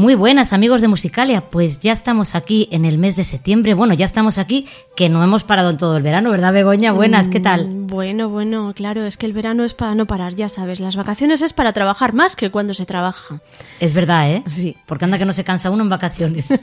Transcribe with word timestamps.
Muy 0.00 0.14
buenas 0.14 0.54
amigos 0.54 0.80
de 0.80 0.88
Musicalia, 0.88 1.42
pues 1.50 1.78
ya 1.80 1.92
estamos 1.92 2.34
aquí 2.34 2.68
en 2.70 2.86
el 2.86 2.96
mes 2.96 3.16
de 3.16 3.24
septiembre. 3.24 3.74
Bueno, 3.74 3.92
ya 3.92 4.06
estamos 4.06 4.38
aquí, 4.38 4.64
que 4.96 5.10
no 5.10 5.22
hemos 5.22 5.44
parado 5.44 5.68
en 5.68 5.76
todo 5.76 5.98
el 5.98 6.02
verano, 6.02 6.30
¿verdad 6.30 6.54
Begoña? 6.54 6.90
Buenas, 6.92 7.28
¿qué 7.28 7.38
tal? 7.38 7.68
Mm, 7.68 7.86
Bueno, 7.86 8.30
bueno, 8.30 8.72
claro, 8.74 9.04
es 9.04 9.18
que 9.18 9.26
el 9.26 9.34
verano 9.34 9.62
es 9.62 9.74
para 9.74 9.94
no 9.94 10.06
parar, 10.06 10.36
ya 10.36 10.48
sabes. 10.48 10.80
Las 10.80 10.96
vacaciones 10.96 11.42
es 11.42 11.52
para 11.52 11.74
trabajar 11.74 12.14
más 12.14 12.34
que 12.34 12.50
cuando 12.50 12.72
se 12.72 12.86
trabaja. 12.86 13.42
Es 13.78 13.92
verdad, 13.92 14.30
¿eh? 14.30 14.42
Sí. 14.46 14.74
Porque 14.86 15.04
anda 15.04 15.18
que 15.18 15.26
no 15.26 15.34
se 15.34 15.44
cansa 15.44 15.70
uno 15.70 15.82
en 15.82 15.90
vacaciones. 15.90 16.48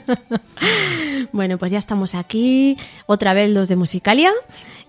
Bueno, 1.30 1.58
pues 1.58 1.70
ya 1.70 1.78
estamos 1.78 2.14
aquí, 2.14 2.76
otra 3.06 3.34
vez 3.34 3.50
los 3.50 3.68
de 3.68 3.76
Musicalia, 3.76 4.32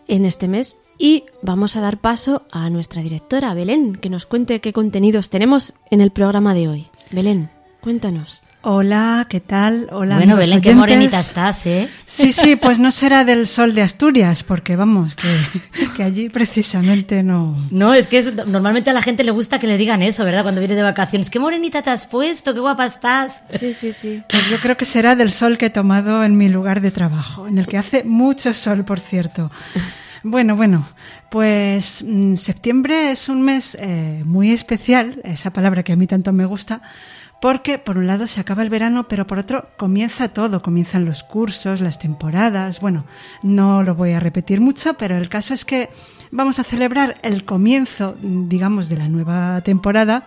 en 0.07 0.25
este 0.25 0.47
mes. 0.47 0.79
Y 0.97 1.25
vamos 1.41 1.75
a 1.75 1.81
dar 1.81 1.99
paso 1.99 2.43
a 2.49 2.69
nuestra 2.69 3.01
directora, 3.01 3.53
Belén, 3.53 3.93
que 3.93 4.09
nos 4.09 4.25
cuente 4.25 4.61
qué 4.61 4.71
contenidos 4.71 5.29
tenemos 5.29 5.73
en 5.91 5.99
el 5.99 6.11
programa 6.11 6.53
de 6.53 6.69
hoy. 6.69 6.87
Belén, 7.11 7.49
cuéntanos. 7.81 8.43
Hola, 8.61 9.25
¿qué 9.29 9.39
tal? 9.39 9.87
Hola, 9.89 10.17
bueno, 10.17 10.35
Belén, 10.35 10.59
qué 10.59 10.75
morenita 10.75 11.17
estás, 11.17 11.65
¿eh? 11.65 11.87
Sí, 12.05 12.33
sí, 12.33 12.55
pues 12.61 12.77
no 12.77 12.91
será 12.91 13.23
del 13.23 13.47
sol 13.47 13.73
de 13.73 13.81
Asturias, 13.83 14.43
porque 14.43 14.75
vamos, 14.75 15.15
que, 15.15 15.37
que 15.95 16.03
allí 16.03 16.27
precisamente 16.27 17.23
no. 17.23 17.55
No, 17.71 17.93
es 17.93 18.07
que 18.07 18.17
es- 18.17 18.35
normalmente 18.47 18.89
a 18.89 18.93
la 18.93 19.01
gente 19.01 19.23
le 19.23 19.31
gusta 19.31 19.59
que 19.59 19.67
le 19.67 19.77
digan 19.77 20.01
eso, 20.01 20.25
¿verdad? 20.25 20.43
Cuando 20.43 20.59
viene 20.59 20.75
de 20.75 20.81
vacaciones. 20.83 21.29
Qué 21.29 21.39
morenita 21.39 21.81
te 21.81 21.89
has 21.89 22.05
puesto, 22.05 22.53
qué 22.53 22.59
guapa 22.59 22.85
estás. 22.85 23.41
Sí, 23.57 23.73
sí, 23.73 23.93
sí. 23.93 24.23
Pues 24.29 24.49
yo 24.49 24.59
creo 24.59 24.75
que 24.75 24.83
será 24.83 25.15
del 25.15 25.31
sol 25.31 25.57
que 25.57 25.67
he 25.67 25.69
tomado 25.69 26.25
en 26.25 26.35
mi 26.35 26.49
lugar 26.49 26.81
de 26.81 26.91
trabajo, 26.91 27.47
en 27.47 27.59
el 27.59 27.65
que 27.65 27.77
hace 27.77 28.03
mucho 28.03 28.53
sol, 28.53 28.83
por 28.83 28.99
cierto. 28.99 29.51
Bueno, 30.21 30.57
bueno, 30.57 30.85
pues 31.31 32.03
mm, 32.05 32.35
septiembre 32.35 33.11
es 33.11 33.29
un 33.29 33.41
mes 33.41 33.77
eh, 33.79 34.21
muy 34.25 34.51
especial, 34.51 35.21
esa 35.23 35.51
palabra 35.53 35.81
que 35.83 35.93
a 35.93 35.95
mí 35.95 36.07
tanto 36.07 36.33
me 36.33 36.43
gusta, 36.45 36.81
porque 37.41 37.77
por 37.77 37.97
un 37.97 38.07
lado 38.07 38.27
se 38.27 38.41
acaba 38.41 38.63
el 38.63 38.69
verano, 38.69 39.07
pero 39.07 39.25
por 39.25 39.39
otro 39.39 39.69
comienza 39.77 40.29
todo, 40.29 40.61
comienzan 40.61 41.05
los 41.05 41.23
cursos, 41.23 41.79
las 41.81 41.97
temporadas, 41.99 42.81
bueno, 42.81 43.05
no 43.43 43.81
lo 43.83 43.95
voy 43.95 44.11
a 44.11 44.19
repetir 44.19 44.59
mucho, 44.61 44.95
pero 44.95 45.17
el 45.17 45.29
caso 45.29 45.53
es 45.53 45.63
que 45.63 45.89
vamos 46.31 46.59
a 46.59 46.63
celebrar 46.63 47.15
el 47.23 47.45
comienzo, 47.45 48.15
digamos, 48.21 48.89
de 48.89 48.97
la 48.97 49.07
nueva 49.07 49.61
temporada 49.61 50.25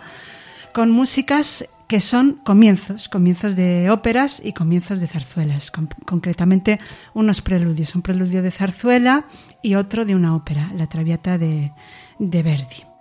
con 0.73 0.91
músicas 0.91 1.69
que 1.87 2.01
son 2.01 2.41
comienzos, 2.45 3.11
comienzos 3.11 3.55
de 3.55 3.91
óperas 3.91 4.41
y 4.43 4.55
comienzos 4.55 4.99
de 5.01 5.07
zarzuelas, 5.07 5.71
con- 5.71 5.89
concretamente 6.07 6.79
unos 7.13 7.43
preludios, 7.43 7.95
un 7.95 8.01
preludio 8.01 8.41
de 8.41 8.51
zarzuela 8.51 9.27
y 9.61 9.75
otro 9.75 10.07
de 10.07 10.15
una 10.15 10.35
ópera, 10.35 10.71
la 10.75 10.87
Traviata 10.87 11.37
de, 11.37 11.73
de 12.19 12.43
Verdi. 12.43 12.92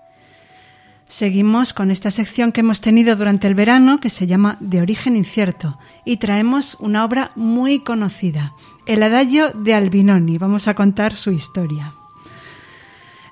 Seguimos 1.12 1.74
con 1.74 1.92
esta 1.92 2.10
sección 2.10 2.54
que 2.54 2.62
hemos 2.62 2.80
tenido 2.80 3.18
durante 3.18 3.46
el 3.46 3.54
verano 3.54 4.00
que 4.00 4.10
se 4.10 4.28
llama 4.28 4.56
De 4.62 4.80
origen 4.80 5.18
incierto 5.18 5.78
y 6.06 6.18
traemos 6.18 6.78
una 6.80 7.04
obra 7.04 7.34
muy 7.36 7.82
conocida, 7.82 8.54
El 8.86 9.04
Adagio 9.04 9.52
de 9.52 9.74
Albinoni. 9.74 10.38
Vamos 10.38 10.70
a 10.70 10.74
contar 10.74 11.18
su 11.18 11.32
historia. 11.32 11.96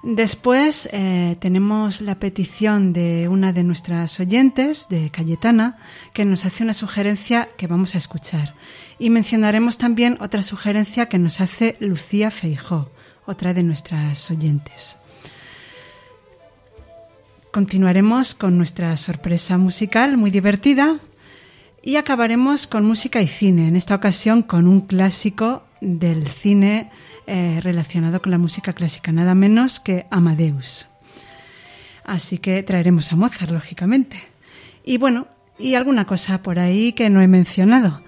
Después 0.04 0.90
eh, 0.92 1.38
tenemos 1.40 2.02
la 2.02 2.20
petición 2.20 2.92
de 2.92 3.30
una 3.30 3.54
de 3.54 3.64
nuestras 3.64 4.20
oyentes, 4.20 4.90
de 4.90 5.10
Cayetana, 5.10 5.78
que 6.12 6.26
nos 6.26 6.44
hace 6.44 6.66
una 6.66 6.74
sugerencia 6.74 7.48
que 7.56 7.68
vamos 7.68 7.96
a 7.96 8.00
escuchar. 8.00 8.56
Y 9.00 9.10
mencionaremos 9.10 9.78
también 9.78 10.18
otra 10.20 10.44
sugerencia 10.44 11.06
que 11.06 11.18
nos 11.18 11.40
hace 11.40 11.78
Lucía 11.80 12.30
Feijó, 12.30 12.92
otra 13.26 13.54
de 13.54 13.64
nuestras 13.64 14.30
oyentes. 14.30 14.99
Continuaremos 17.52 18.36
con 18.36 18.58
nuestra 18.58 18.96
sorpresa 18.96 19.58
musical 19.58 20.18
muy 20.18 20.30
divertida 20.30 21.00
y 21.82 21.96
acabaremos 21.96 22.68
con 22.68 22.86
música 22.86 23.22
y 23.22 23.28
cine, 23.28 23.68
en 23.68 23.76
esta 23.76 23.96
ocasión 23.96 24.44
con 24.44 24.68
un 24.68 24.82
clásico 24.82 25.64
del 25.82 26.28
cine 26.28 26.92
eh, 27.26 27.60
relacionado 27.64 28.22
con 28.22 28.32
la 28.32 28.38
música 28.38 28.74
clásica, 28.74 29.12
nada 29.12 29.34
menos 29.34 29.80
que 29.80 30.06
Amadeus. 30.12 30.88
Así 32.06 32.38
que 32.38 32.62
traeremos 32.62 33.12
a 33.12 33.16
Mozart, 33.16 33.52
lógicamente. 33.52 34.20
Y 34.84 34.98
bueno, 34.98 35.28
y 35.58 35.74
alguna 35.74 36.06
cosa 36.06 36.44
por 36.44 36.60
ahí 36.60 36.94
que 36.94 37.10
no 37.10 37.20
he 37.20 37.28
mencionado. 37.28 38.04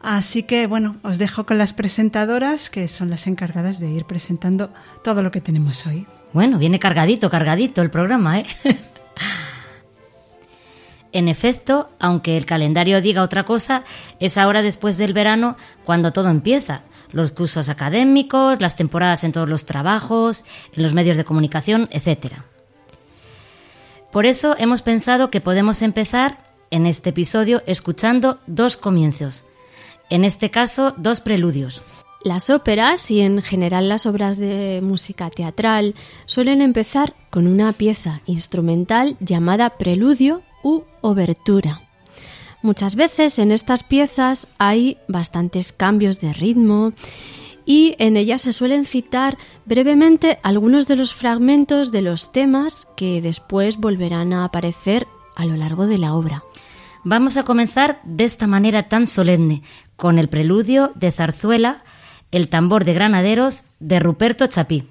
Así 0.00 0.44
que 0.44 0.66
bueno, 0.66 0.96
os 1.02 1.18
dejo 1.18 1.44
con 1.44 1.58
las 1.58 1.74
presentadoras, 1.74 2.70
que 2.70 2.88
son 2.88 3.10
las 3.10 3.26
encargadas 3.26 3.78
de 3.78 3.90
ir 3.90 4.06
presentando 4.06 4.72
todo 5.04 5.22
lo 5.22 5.30
que 5.30 5.42
tenemos 5.42 5.86
hoy. 5.86 6.06
Bueno, 6.36 6.58
viene 6.58 6.78
cargadito, 6.78 7.30
cargadito 7.30 7.80
el 7.80 7.88
programa, 7.88 8.40
¿eh? 8.40 8.44
En 11.12 11.28
efecto, 11.28 11.88
aunque 11.98 12.36
el 12.36 12.44
calendario 12.44 13.00
diga 13.00 13.22
otra 13.22 13.46
cosa, 13.46 13.84
es 14.20 14.36
ahora 14.36 14.60
después 14.60 14.98
del 14.98 15.14
verano 15.14 15.56
cuando 15.86 16.12
todo 16.12 16.28
empieza. 16.28 16.82
Los 17.10 17.32
cursos 17.32 17.70
académicos, 17.70 18.60
las 18.60 18.76
temporadas 18.76 19.24
en 19.24 19.32
todos 19.32 19.48
los 19.48 19.64
trabajos, 19.64 20.44
en 20.74 20.82
los 20.82 20.92
medios 20.92 21.16
de 21.16 21.24
comunicación, 21.24 21.88
etc. 21.90 22.34
Por 24.12 24.26
eso 24.26 24.56
hemos 24.58 24.82
pensado 24.82 25.30
que 25.30 25.40
podemos 25.40 25.80
empezar 25.80 26.52
en 26.70 26.84
este 26.84 27.08
episodio 27.10 27.62
escuchando 27.64 28.40
dos 28.46 28.76
comienzos. 28.76 29.46
En 30.10 30.22
este 30.22 30.50
caso, 30.50 30.92
dos 30.98 31.22
preludios. 31.22 31.82
Las 32.24 32.50
óperas 32.50 33.10
y 33.10 33.20
en 33.20 33.42
general 33.42 33.88
las 33.88 34.06
obras 34.06 34.36
de 34.38 34.80
música 34.82 35.30
teatral 35.30 35.94
suelen 36.24 36.60
empezar 36.60 37.14
con 37.30 37.46
una 37.46 37.72
pieza 37.72 38.20
instrumental 38.26 39.16
llamada 39.20 39.78
preludio 39.78 40.42
u 40.62 40.82
obertura. 41.02 41.82
Muchas 42.62 42.96
veces 42.96 43.38
en 43.38 43.52
estas 43.52 43.84
piezas 43.84 44.48
hay 44.58 44.98
bastantes 45.06 45.72
cambios 45.72 46.20
de 46.20 46.32
ritmo 46.32 46.94
y 47.64 47.94
en 47.98 48.16
ellas 48.16 48.42
se 48.42 48.52
suelen 48.52 48.86
citar 48.86 49.38
brevemente 49.64 50.38
algunos 50.42 50.88
de 50.88 50.96
los 50.96 51.14
fragmentos 51.14 51.92
de 51.92 52.02
los 52.02 52.32
temas 52.32 52.88
que 52.96 53.20
después 53.20 53.76
volverán 53.76 54.32
a 54.32 54.44
aparecer 54.44 55.06
a 55.36 55.44
lo 55.44 55.56
largo 55.56 55.86
de 55.86 55.98
la 55.98 56.14
obra. 56.14 56.42
Vamos 57.04 57.36
a 57.36 57.44
comenzar 57.44 58.00
de 58.02 58.24
esta 58.24 58.48
manera 58.48 58.88
tan 58.88 59.06
solemne, 59.06 59.62
con 59.96 60.18
el 60.18 60.28
preludio 60.28 60.92
de 60.96 61.12
zarzuela 61.12 61.84
El 62.36 62.48
tambor 62.48 62.84
de 62.84 62.92
granaderos 62.92 63.64
de 63.80 63.98
Ruperto 63.98 64.46
Chapí. 64.46 64.86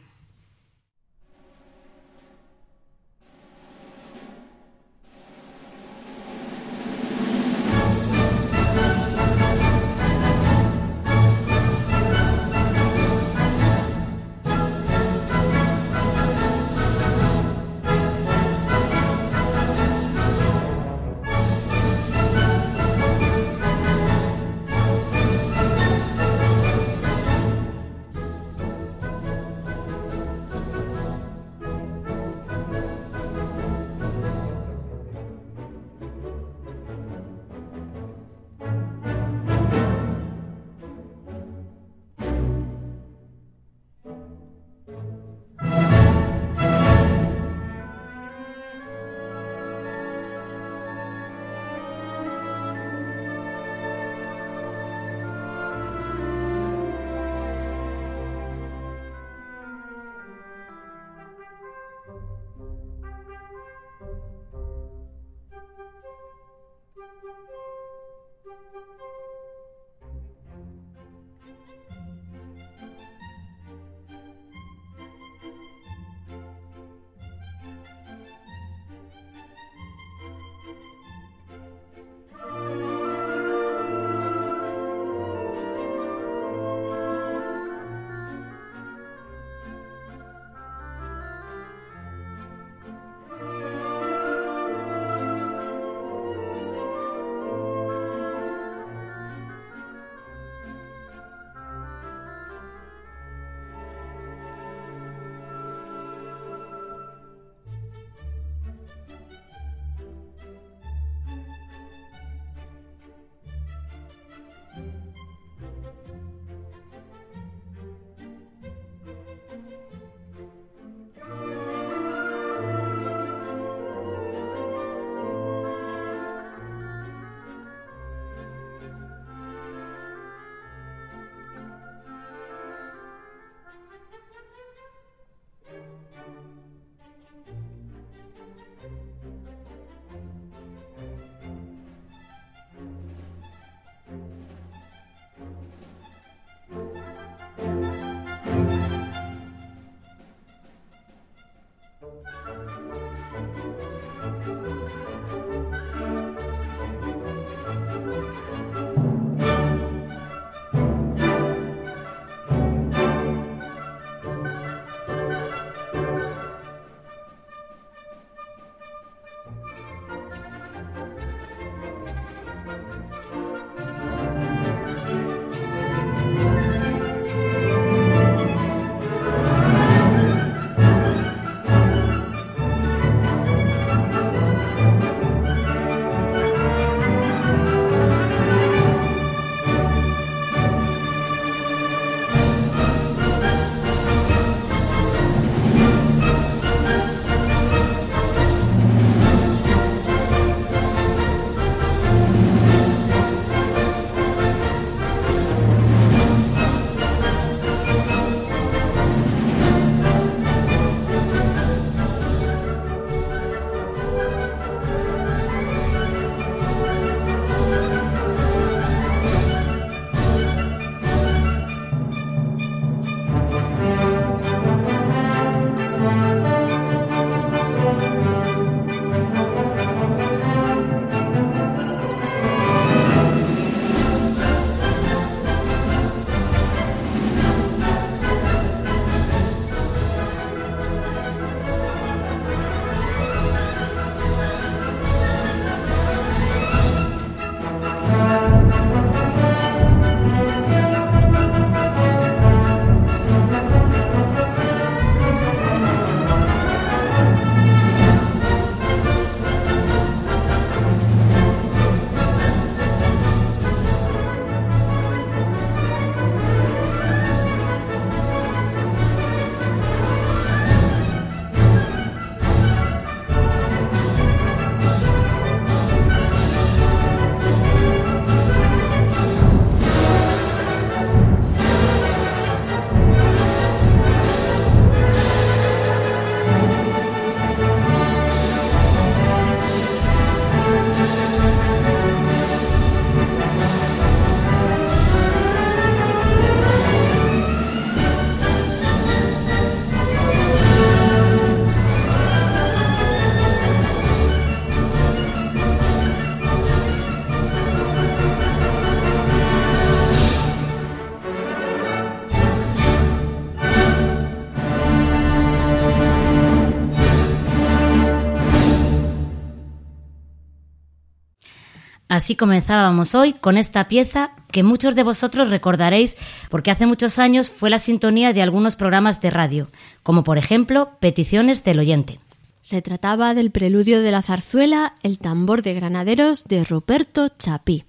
Así 322.15 322.38
comenzábamos 322.38 323.13
hoy 323.13 323.34
con 323.34 323.57
esta 323.57 323.89
pieza 323.89 324.31
que 324.50 324.63
muchos 324.63 324.95
de 324.95 325.03
vosotros 325.03 325.50
recordaréis 325.50 326.15
porque 326.50 326.72
hace 326.72 326.86
muchos 326.86 327.19
años 327.19 327.50
fue 327.50 327.69
la 327.69 327.77
sintonía 327.77 328.31
de 328.31 328.41
algunos 328.41 328.77
programas 328.77 329.19
de 329.19 329.31
radio, 329.31 329.67
como 330.01 330.24
por 330.24 330.38
ejemplo 330.38 330.91
Peticiones 331.01 331.65
del 331.65 331.79
Oyente. 331.79 332.22
Se 332.62 332.81
trataba 332.81 333.34
del 333.34 333.51
preludio 333.51 334.01
de 334.01 334.12
la 334.12 334.22
zarzuela 334.22 334.93
El 335.03 335.19
tambor 335.19 335.62
de 335.62 335.74
granaderos 335.74 336.45
de 336.45 336.63
Ruperto 336.63 337.27
Chapí, 337.38 337.84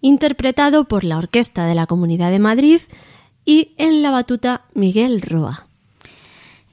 interpretado 0.00 0.88
por 0.88 1.04
la 1.04 1.16
Orquesta 1.18 1.64
de 1.66 1.76
la 1.76 1.86
Comunidad 1.86 2.32
de 2.32 2.40
Madrid 2.40 2.80
y 3.44 3.70
en 3.78 4.02
la 4.02 4.10
batuta 4.10 4.62
Miguel 4.74 5.22
Roa. 5.22 5.68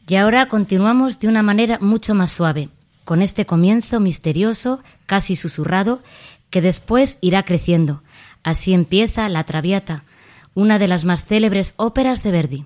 Y 0.08 0.16
ahora 0.16 0.48
continuamos 0.48 1.20
de 1.20 1.28
una 1.28 1.44
manera 1.44 1.78
mucho 1.80 2.16
más 2.16 2.32
suave, 2.32 2.70
con 3.06 3.22
este 3.22 3.46
comienzo 3.46 4.00
misterioso, 4.00 4.80
casi 5.06 5.36
susurrado, 5.36 6.02
que 6.52 6.62
después 6.62 7.18
irá 7.22 7.44
creciendo. 7.44 8.04
Así 8.44 8.74
empieza 8.74 9.28
La 9.30 9.46
Traviata, 9.46 10.04
una 10.54 10.78
de 10.78 10.88
las 10.88 11.06
más 11.06 11.26
célebres 11.26 11.74
óperas 11.78 12.22
de 12.22 12.32
Verdi. 12.32 12.66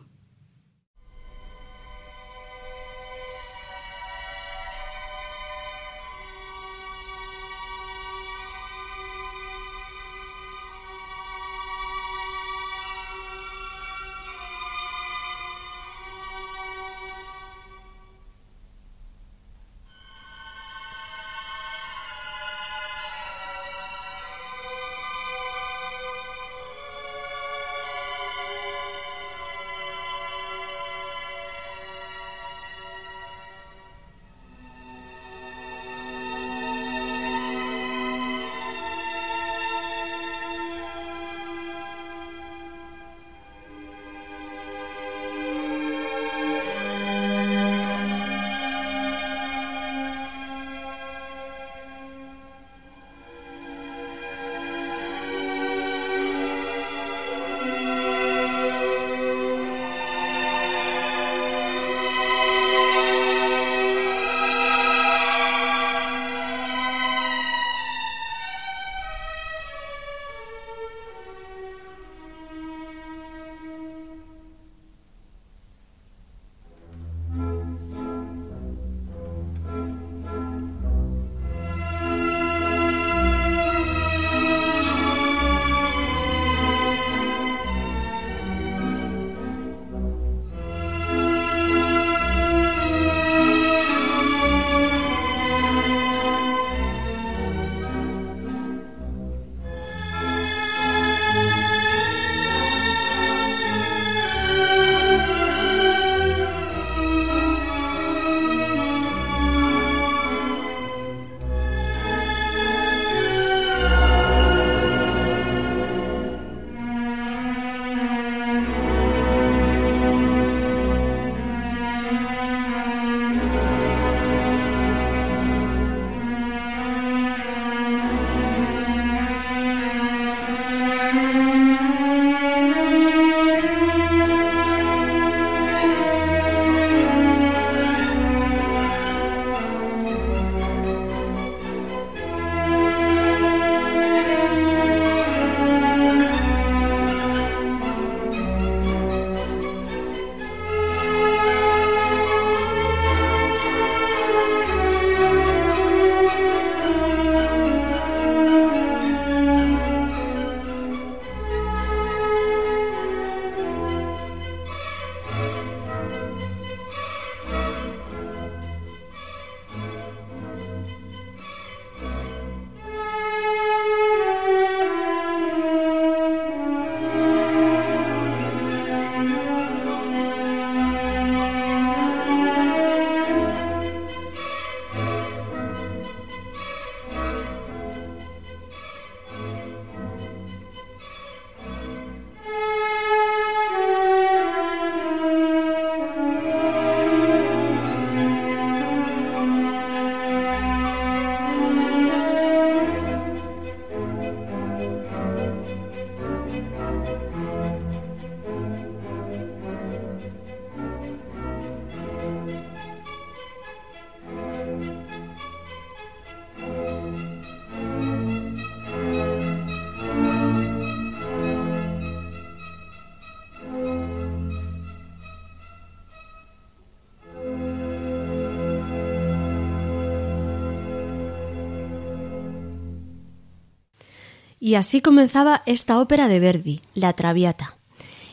Y 234.66 234.74
así 234.74 235.00
comenzaba 235.00 235.62
esta 235.68 236.00
ópera 236.00 236.28
de 236.28 236.40
Verdi, 236.40 236.82
La 236.96 237.14
Traviata. 237.14 237.76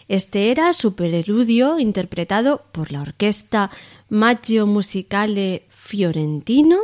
Este 0.08 0.50
era 0.50 0.72
su 0.72 0.94
preludio 0.94 1.78
interpretado 1.78 2.64
por 2.72 2.90
la 2.90 3.02
orquesta 3.02 3.70
Maggio 4.08 4.66
Musicale 4.66 5.66
Fiorentino, 5.68 6.78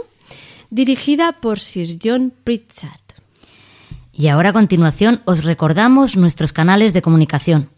dirigida 0.69 1.41
por 1.41 1.61
Sir 1.61 1.99
John 2.05 2.31
Pritchard. 2.45 3.01
Y 4.13 4.29
ahora 4.29 4.51
a 4.51 4.53
continuación 4.53 5.23
os 5.25 5.45
recordamos 5.45 6.15
nuestros 6.15 6.53
canales 6.53 6.93
de 6.93 7.01
comunicación. 7.01 7.71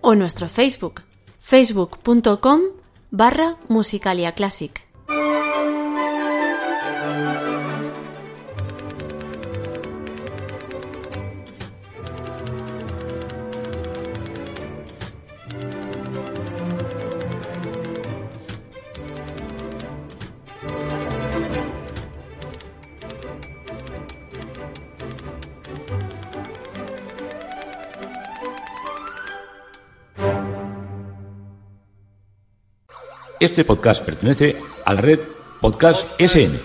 o 0.00 0.14
nuestro 0.16 0.48
Facebook 0.48 1.02
facebook.com 1.40 2.60
barra 3.10 3.56
musicaliaclassic. 3.68 4.91
Este 33.42 33.64
podcast 33.64 34.04
pertenece 34.04 34.54
a 34.84 34.94
la 34.94 35.00
red 35.00 35.18
Podcast 35.60 36.06
SN. 36.16 36.60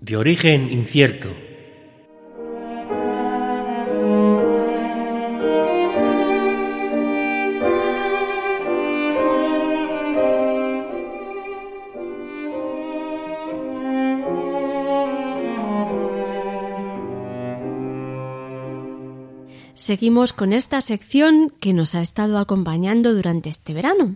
De 0.00 0.16
origen 0.16 0.70
incierto. 0.70 1.47
Seguimos 19.98 20.32
con 20.32 20.52
esta 20.52 20.80
sección 20.80 21.52
que 21.58 21.72
nos 21.72 21.96
ha 21.96 22.02
estado 22.02 22.38
acompañando 22.38 23.14
durante 23.14 23.48
este 23.48 23.74
verano. 23.74 24.14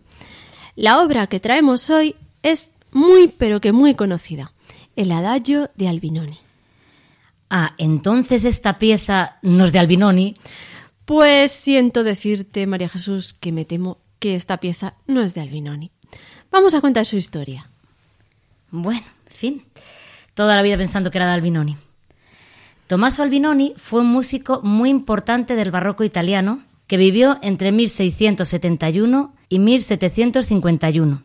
La 0.76 1.02
obra 1.02 1.26
que 1.26 1.40
traemos 1.40 1.90
hoy 1.90 2.14
es 2.44 2.72
muy 2.92 3.26
pero 3.26 3.60
que 3.60 3.72
muy 3.72 3.96
conocida, 3.96 4.52
el 4.94 5.10
Adagio 5.10 5.70
de 5.74 5.88
Albinoni. 5.88 6.38
Ah, 7.50 7.74
entonces 7.78 8.44
esta 8.44 8.78
pieza 8.78 9.38
no 9.42 9.64
es 9.64 9.72
de 9.72 9.80
Albinoni. 9.80 10.34
Pues 11.04 11.50
siento 11.50 12.04
decirte, 12.04 12.64
María 12.68 12.88
Jesús, 12.88 13.32
que 13.34 13.50
me 13.50 13.64
temo 13.64 13.98
que 14.20 14.36
esta 14.36 14.58
pieza 14.58 14.94
no 15.08 15.20
es 15.20 15.34
de 15.34 15.40
Albinoni. 15.40 15.90
Vamos 16.52 16.74
a 16.74 16.80
contar 16.80 17.06
su 17.06 17.16
historia. 17.16 17.72
Bueno, 18.70 19.06
en 19.26 19.36
fin. 19.36 19.64
Toda 20.34 20.54
la 20.54 20.62
vida 20.62 20.76
pensando 20.76 21.10
que 21.10 21.18
era 21.18 21.26
de 21.26 21.32
Albinoni. 21.32 21.76
Tommaso 22.92 23.22
Albinoni 23.22 23.72
fue 23.78 24.02
un 24.02 24.08
músico 24.08 24.60
muy 24.62 24.90
importante 24.90 25.56
del 25.56 25.70
barroco 25.70 26.04
italiano 26.04 26.60
que 26.86 26.98
vivió 26.98 27.38
entre 27.40 27.72
1671 27.72 29.34
y 29.48 29.60
1751. 29.60 31.22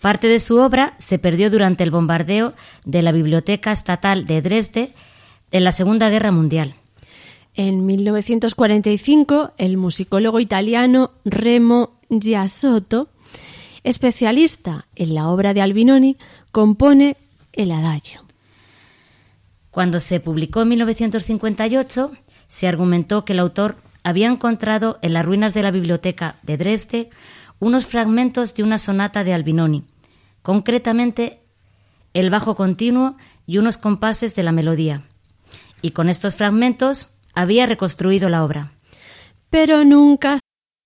Parte 0.00 0.26
de 0.26 0.40
su 0.40 0.58
obra 0.58 0.96
se 0.98 1.20
perdió 1.20 1.50
durante 1.50 1.84
el 1.84 1.92
bombardeo 1.92 2.52
de 2.84 3.02
la 3.02 3.12
Biblioteca 3.12 3.70
Estatal 3.70 4.26
de 4.26 4.42
Dresde 4.42 4.92
en 5.52 5.62
la 5.62 5.70
Segunda 5.70 6.08
Guerra 6.08 6.32
Mundial. 6.32 6.74
En 7.54 7.86
1945, 7.86 9.52
el 9.56 9.76
musicólogo 9.76 10.40
italiano 10.40 11.12
Remo 11.24 12.00
Giasotto, 12.10 13.08
especialista 13.84 14.88
en 14.96 15.14
la 15.14 15.28
obra 15.28 15.54
de 15.54 15.62
Albinoni, 15.62 16.16
compone 16.50 17.16
el 17.52 17.70
Adagio. 17.70 18.27
Cuando 19.70 20.00
se 20.00 20.20
publicó 20.20 20.62
en 20.62 20.68
1958, 20.68 22.12
se 22.46 22.68
argumentó 22.68 23.24
que 23.24 23.34
el 23.34 23.38
autor 23.38 23.76
había 24.02 24.28
encontrado 24.28 24.98
en 25.02 25.12
las 25.12 25.24
ruinas 25.24 25.54
de 25.54 25.62
la 25.62 25.70
biblioteca 25.70 26.36
de 26.42 26.56
Dresde 26.56 27.10
unos 27.58 27.86
fragmentos 27.86 28.54
de 28.54 28.62
una 28.62 28.78
sonata 28.78 29.24
de 29.24 29.34
Albinoni, 29.34 29.84
concretamente 30.42 31.42
el 32.14 32.30
bajo 32.30 32.54
continuo 32.54 33.16
y 33.46 33.58
unos 33.58 33.76
compases 33.76 34.34
de 34.34 34.42
la 34.42 34.52
melodía. 34.52 35.04
Y 35.82 35.90
con 35.90 36.08
estos 36.08 36.34
fragmentos 36.34 37.14
había 37.34 37.66
reconstruido 37.66 38.28
la 38.28 38.44
obra. 38.44 38.72
Pero 39.50 39.84
nunca 39.84 40.38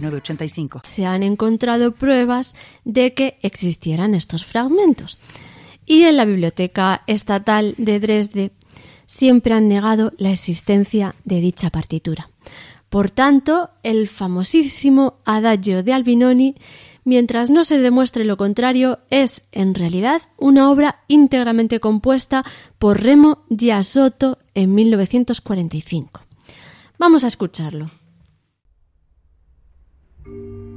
906985. 0.00 0.82
se 0.84 1.06
han 1.06 1.22
encontrado 1.22 1.92
pruebas 1.92 2.54
de 2.84 3.14
que 3.14 3.38
existieran 3.42 4.14
estos 4.14 4.44
fragmentos. 4.44 5.18
Y 5.86 6.04
en 6.04 6.16
la 6.16 6.24
Biblioteca 6.24 7.02
Estatal 7.06 7.74
de 7.78 8.00
Dresde 8.00 8.52
siempre 9.06 9.54
han 9.54 9.68
negado 9.68 10.12
la 10.18 10.30
existencia 10.30 11.14
de 11.24 11.40
dicha 11.40 11.70
partitura. 11.70 12.30
Por 12.90 13.10
tanto, 13.10 13.70
el 13.82 14.08
famosísimo 14.08 15.14
Adagio 15.24 15.82
de 15.82 15.92
Albinoni, 15.92 16.56
mientras 17.04 17.50
no 17.50 17.64
se 17.64 17.78
demuestre 17.78 18.24
lo 18.24 18.36
contrario, 18.36 18.98
es 19.10 19.42
en 19.52 19.74
realidad 19.74 20.22
una 20.36 20.70
obra 20.70 21.00
íntegramente 21.06 21.80
compuesta 21.80 22.44
por 22.78 23.00
Remo 23.00 23.44
Giasotto 23.48 24.38
en 24.54 24.74
1945. 24.74 26.20
Vamos 26.98 27.24
a 27.24 27.28
escucharlo. 27.28 27.90
thank 30.30 30.44
you 30.44 30.69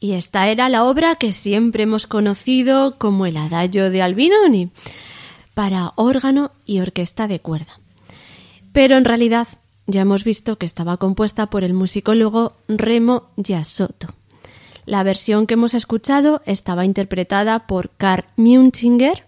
Y 0.00 0.12
esta 0.12 0.48
era 0.48 0.70
la 0.70 0.84
obra 0.84 1.16
que 1.16 1.30
siempre 1.30 1.82
hemos 1.82 2.06
conocido 2.06 2.96
como 2.96 3.26
el 3.26 3.36
Adagio 3.36 3.90
de 3.90 4.00
Albinoni, 4.00 4.70
para 5.52 5.92
órgano 5.96 6.52
y 6.64 6.80
orquesta 6.80 7.28
de 7.28 7.40
cuerda. 7.40 7.78
Pero 8.72 8.96
en 8.96 9.04
realidad 9.04 9.46
ya 9.86 10.00
hemos 10.00 10.24
visto 10.24 10.56
que 10.56 10.64
estaba 10.64 10.96
compuesta 10.96 11.46
por 11.46 11.64
el 11.64 11.74
musicólogo 11.74 12.54
Remo 12.66 13.28
Giasotto. 13.36 14.08
La 14.86 15.02
versión 15.02 15.46
que 15.46 15.54
hemos 15.54 15.74
escuchado 15.74 16.40
estaba 16.46 16.84
interpretada 16.86 17.66
por 17.66 17.90
Karl 17.90 18.24
Munchinger, 18.36 19.24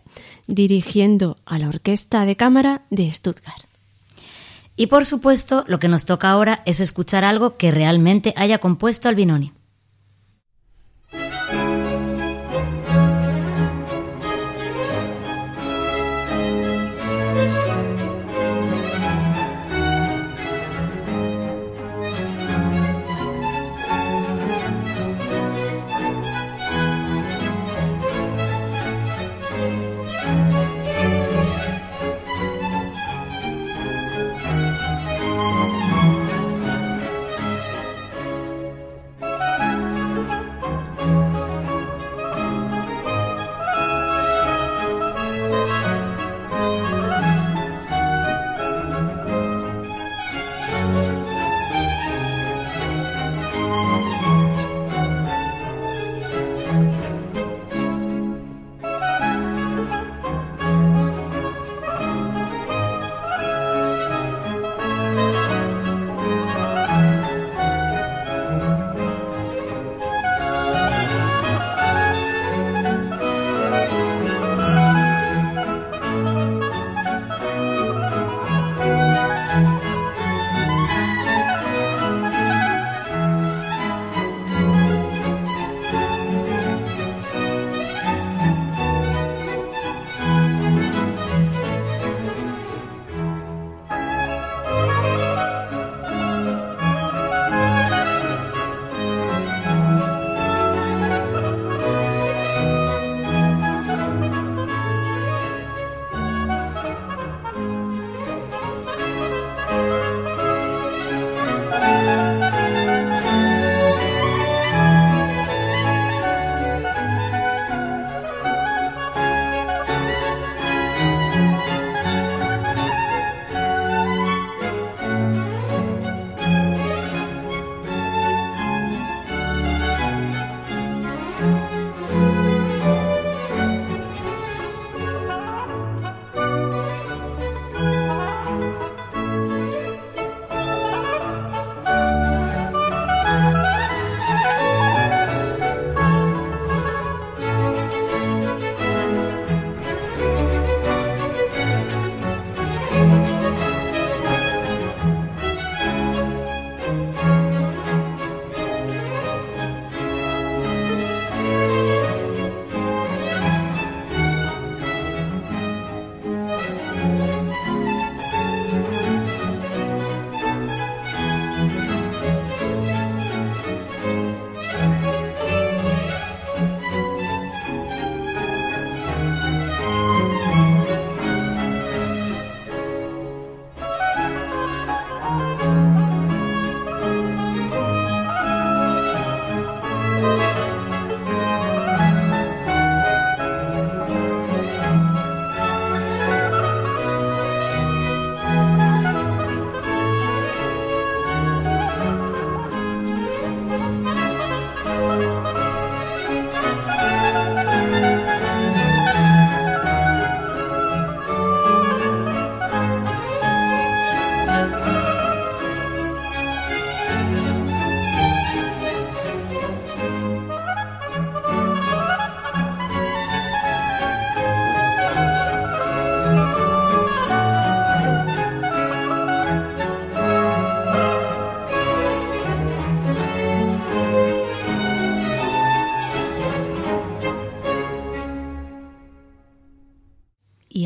dirigiendo 0.47 1.37
a 1.45 1.59
la 1.59 1.69
Orquesta 1.69 2.25
de 2.25 2.37
Cámara 2.37 2.83
de 2.91 3.11
Stuttgart. 3.13 3.65
Y 4.77 4.87
por 4.87 5.05
supuesto, 5.05 5.65
lo 5.69 5.79
que 5.79 5.89
nos 5.89 6.07
toca 6.07 6.31
ahora 6.31 6.63
es 6.65 6.81
escuchar 6.81 7.25
algo 7.25 7.57
que 7.57 7.71
realmente 7.71 8.33
haya 8.37 8.59
compuesto 8.59 9.09
Albinoni. 9.09 9.53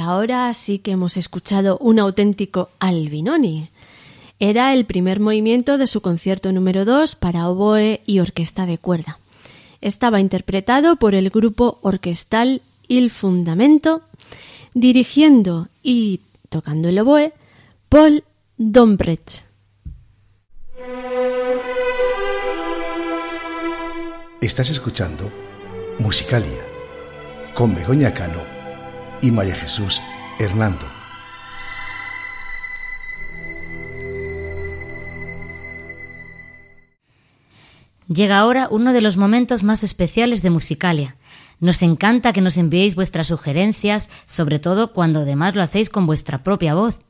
Ahora 0.07 0.53
sí 0.55 0.79
que 0.79 0.93
hemos 0.93 1.17
escuchado 1.17 1.79
un 1.79 1.99
auténtico 1.99 2.71
Albinoni. 2.79 3.71
Era 4.39 4.73
el 4.73 4.85
primer 4.85 5.19
movimiento 5.21 5.79
de 5.79 5.87
su 5.87 6.01
concierto 6.01 6.53
número 6.53 6.85
2 6.85 7.17
para 7.17 7.49
oboe 7.49 8.03
y 8.07 8.21
orquesta 8.21 8.67
de 8.67 8.79
cuerda. 8.79 9.19
Estaba 9.81 10.21
interpretado 10.21 10.97
por 10.97 11.15
el 11.15 11.31
grupo 11.31 11.79
orquestal 11.83 12.63
Il 12.89 13.11
Fundamento, 13.11 14.03
dirigiendo 14.75 15.69
y 15.83 16.21
tocando 16.49 16.89
el 16.89 16.99
oboe 16.99 17.33
Paul 17.89 18.25
Dombrecht. 18.57 19.45
Estás 24.41 24.71
escuchando 24.71 25.31
Musicalia 25.99 26.65
con 27.55 27.75
Begoña 27.75 28.13
Cano 28.15 28.56
y 29.27 29.33
María 29.33 29.57
Jesús 29.57 30.01
Hernando. 30.39 30.87
Llega 38.07 38.39
ahora 38.39 38.69
uno 38.71 38.93
de 38.93 39.01
los 39.01 39.17
momentos 39.17 39.65
más 39.65 39.83
especiales 39.83 40.43
de 40.43 40.51
Musicalia. 40.51 41.17
Nos 41.59 41.83
encanta 41.83 42.33
que 42.33 42.41
nos 42.41 42.57
enviéis 42.57 42.95
vuestras 42.95 43.27
sugerencias, 43.27 44.11
sobre 44.27 44.61
todo 44.61 44.93
cuando 44.93 45.21
además 45.21 45.57
lo 45.57 45.63
hacéis 45.63 45.91
con 45.91 46.07
vuestra 46.07 46.45
propia 46.45 46.75
voz. 46.75 47.01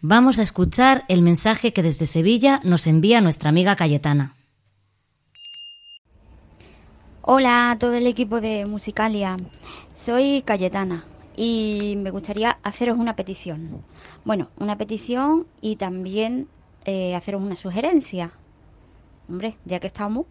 Vamos 0.00 0.38
a 0.38 0.42
escuchar 0.42 1.04
el 1.08 1.22
mensaje 1.22 1.72
que 1.72 1.82
desde 1.82 2.06
Sevilla 2.06 2.60
nos 2.62 2.86
envía 2.86 3.20
nuestra 3.20 3.48
amiga 3.48 3.74
Cayetana. 3.74 4.36
Hola 7.22 7.72
a 7.72 7.78
todo 7.78 7.94
el 7.94 8.06
equipo 8.06 8.40
de 8.40 8.64
Musicalia. 8.64 9.38
Soy 9.92 10.42
Cayetana 10.42 11.04
y 11.36 11.94
me 11.98 12.10
gustaría 12.10 12.58
haceros 12.62 12.98
una 12.98 13.16
petición. 13.16 13.82
Bueno, 14.24 14.50
una 14.56 14.78
petición 14.78 15.46
y 15.60 15.76
también 15.76 16.48
eh, 16.84 17.14
haceros 17.14 17.42
una 17.42 17.56
sugerencia. 17.56 18.32
Hombre, 19.28 19.56
ya 19.64 19.80
que 19.80 19.86
estamos. 19.86 20.26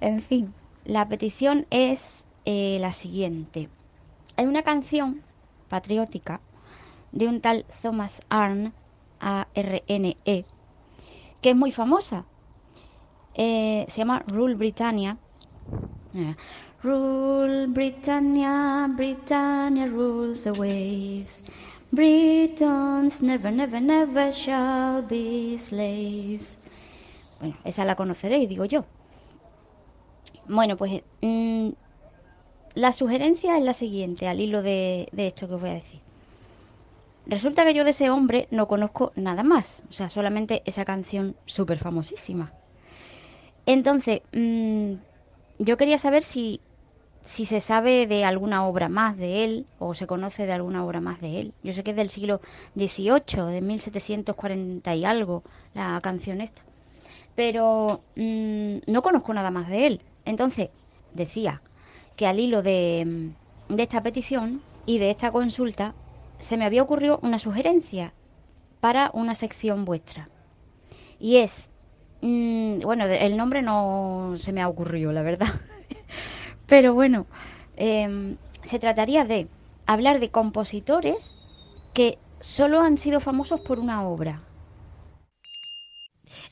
En 0.00 0.20
fin, 0.20 0.52
la 0.84 1.08
petición 1.08 1.66
es 1.70 2.26
eh, 2.44 2.78
la 2.80 2.92
siguiente. 2.92 3.68
Hay 4.36 4.46
una 4.46 4.62
canción 4.62 5.22
patriótica 5.68 6.40
de 7.12 7.28
un 7.28 7.40
tal 7.40 7.64
Thomas 7.82 8.22
Arne, 8.28 8.72
A-R-N-E, 9.20 10.44
que 11.40 11.50
es 11.50 11.56
muy 11.56 11.72
famosa. 11.72 12.24
Eh, 13.34 13.84
se 13.88 13.98
llama 13.98 14.24
Rule 14.26 14.54
Britannia. 14.54 15.16
Rule 16.82 17.68
Britannia, 17.68 18.88
Britannia 18.96 19.86
rules 19.86 20.42
the 20.42 20.52
waves. 20.52 21.44
Britons 21.92 23.22
never, 23.22 23.52
never, 23.52 23.80
never 23.80 24.32
shall 24.32 25.02
be 25.02 25.56
slaves. 25.58 26.58
Bueno, 27.38 27.56
esa 27.64 27.84
la 27.84 27.94
conoceréis, 27.94 28.48
digo 28.48 28.64
yo. 28.64 28.84
Bueno, 30.48 30.76
pues 30.76 31.04
mm, 31.20 31.68
la 32.74 32.92
sugerencia 32.92 33.56
es 33.58 33.64
la 33.64 33.74
siguiente, 33.74 34.26
al 34.26 34.40
hilo 34.40 34.62
de, 34.62 35.08
esto 35.16 35.46
que 35.46 35.54
os 35.54 35.60
voy 35.60 35.70
a 35.70 35.74
decir. 35.74 36.00
Resulta 37.26 37.64
que 37.64 37.74
yo 37.74 37.84
de 37.84 37.90
ese 37.90 38.10
hombre 38.10 38.48
no 38.50 38.66
conozco 38.66 39.12
nada 39.14 39.44
más, 39.44 39.84
o 39.88 39.92
sea, 39.92 40.08
solamente 40.08 40.62
esa 40.66 40.84
canción 40.84 41.36
súper 41.44 41.78
famosísima. 41.78 42.52
Entonces, 43.66 44.22
mm, 44.32 44.94
yo 45.60 45.76
quería 45.76 45.98
saber 45.98 46.22
si, 46.22 46.60
si 47.22 47.46
se 47.46 47.60
sabe 47.60 48.06
de 48.06 48.24
alguna 48.24 48.66
obra 48.66 48.88
más 48.88 49.16
de 49.16 49.44
él 49.44 49.66
o 49.78 49.94
se 49.94 50.06
conoce 50.06 50.46
de 50.46 50.52
alguna 50.52 50.84
obra 50.84 51.00
más 51.00 51.20
de 51.20 51.40
él. 51.40 51.54
Yo 51.62 51.72
sé 51.72 51.84
que 51.84 51.92
es 51.92 51.96
del 51.96 52.10
siglo 52.10 52.40
XVIII, 52.76 53.52
de 53.52 53.60
1740 53.60 54.94
y 54.94 55.04
algo, 55.04 55.42
la 55.74 56.00
canción 56.02 56.40
esta. 56.40 56.62
Pero 57.36 58.00
mm, 58.16 58.78
no 58.86 59.02
conozco 59.02 59.32
nada 59.34 59.50
más 59.50 59.68
de 59.68 59.86
él. 59.86 60.00
Entonces, 60.24 60.70
decía, 61.14 61.62
que 62.16 62.26
al 62.26 62.40
hilo 62.40 62.62
de, 62.62 63.32
de 63.68 63.82
esta 63.82 64.02
petición 64.02 64.62
y 64.86 64.98
de 64.98 65.10
esta 65.10 65.32
consulta 65.32 65.94
se 66.38 66.56
me 66.56 66.64
había 66.64 66.82
ocurrido 66.82 67.20
una 67.22 67.38
sugerencia 67.38 68.12
para 68.80 69.10
una 69.14 69.34
sección 69.34 69.84
vuestra. 69.84 70.28
Y 71.20 71.36
es, 71.36 71.70
mm, 72.20 72.80
bueno, 72.80 73.04
el 73.04 73.36
nombre 73.36 73.62
no 73.62 74.34
se 74.36 74.52
me 74.52 74.60
ha 74.60 74.68
ocurrido, 74.68 75.12
la 75.12 75.22
verdad. 75.22 75.48
Pero 76.66 76.94
bueno, 76.94 77.26
em, 77.76 78.36
se 78.62 78.78
trataría 78.78 79.24
de 79.24 79.48
hablar 79.86 80.20
de 80.20 80.30
compositores 80.30 81.34
que 81.94 82.18
solo 82.40 82.80
han 82.80 82.96
sido 82.98 83.20
famosos 83.20 83.60
por 83.60 83.78
una 83.78 84.02
obra. 84.02 84.42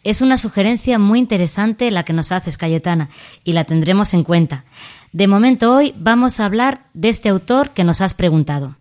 Es 0.02 0.22
una 0.22 0.38
sugerencia 0.38 0.98
muy 0.98 1.18
interesante 1.18 1.90
la 1.90 2.04
que 2.04 2.14
nos 2.14 2.32
haces, 2.32 2.56
Cayetana, 2.56 3.10
y 3.44 3.52
la 3.52 3.64
tendremos 3.64 4.14
en 4.14 4.24
cuenta. 4.24 4.64
De 5.12 5.26
momento 5.26 5.74
hoy 5.74 5.94
vamos 5.98 6.40
a 6.40 6.46
hablar 6.46 6.86
de 6.94 7.10
este 7.10 7.28
autor 7.28 7.70
que 7.70 7.84
nos 7.84 8.00
has 8.00 8.14
preguntado. 8.14 8.76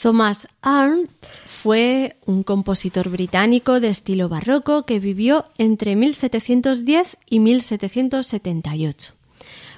Thomas 0.00 0.48
Arndt 0.62 1.10
fue 1.46 2.16
un 2.26 2.42
compositor 2.42 3.08
británico 3.08 3.80
de 3.80 3.88
estilo 3.88 4.28
barroco 4.28 4.84
que 4.84 5.00
vivió 5.00 5.46
entre 5.58 5.96
1710 5.96 7.16
y 7.28 7.40
1778. 7.40 9.15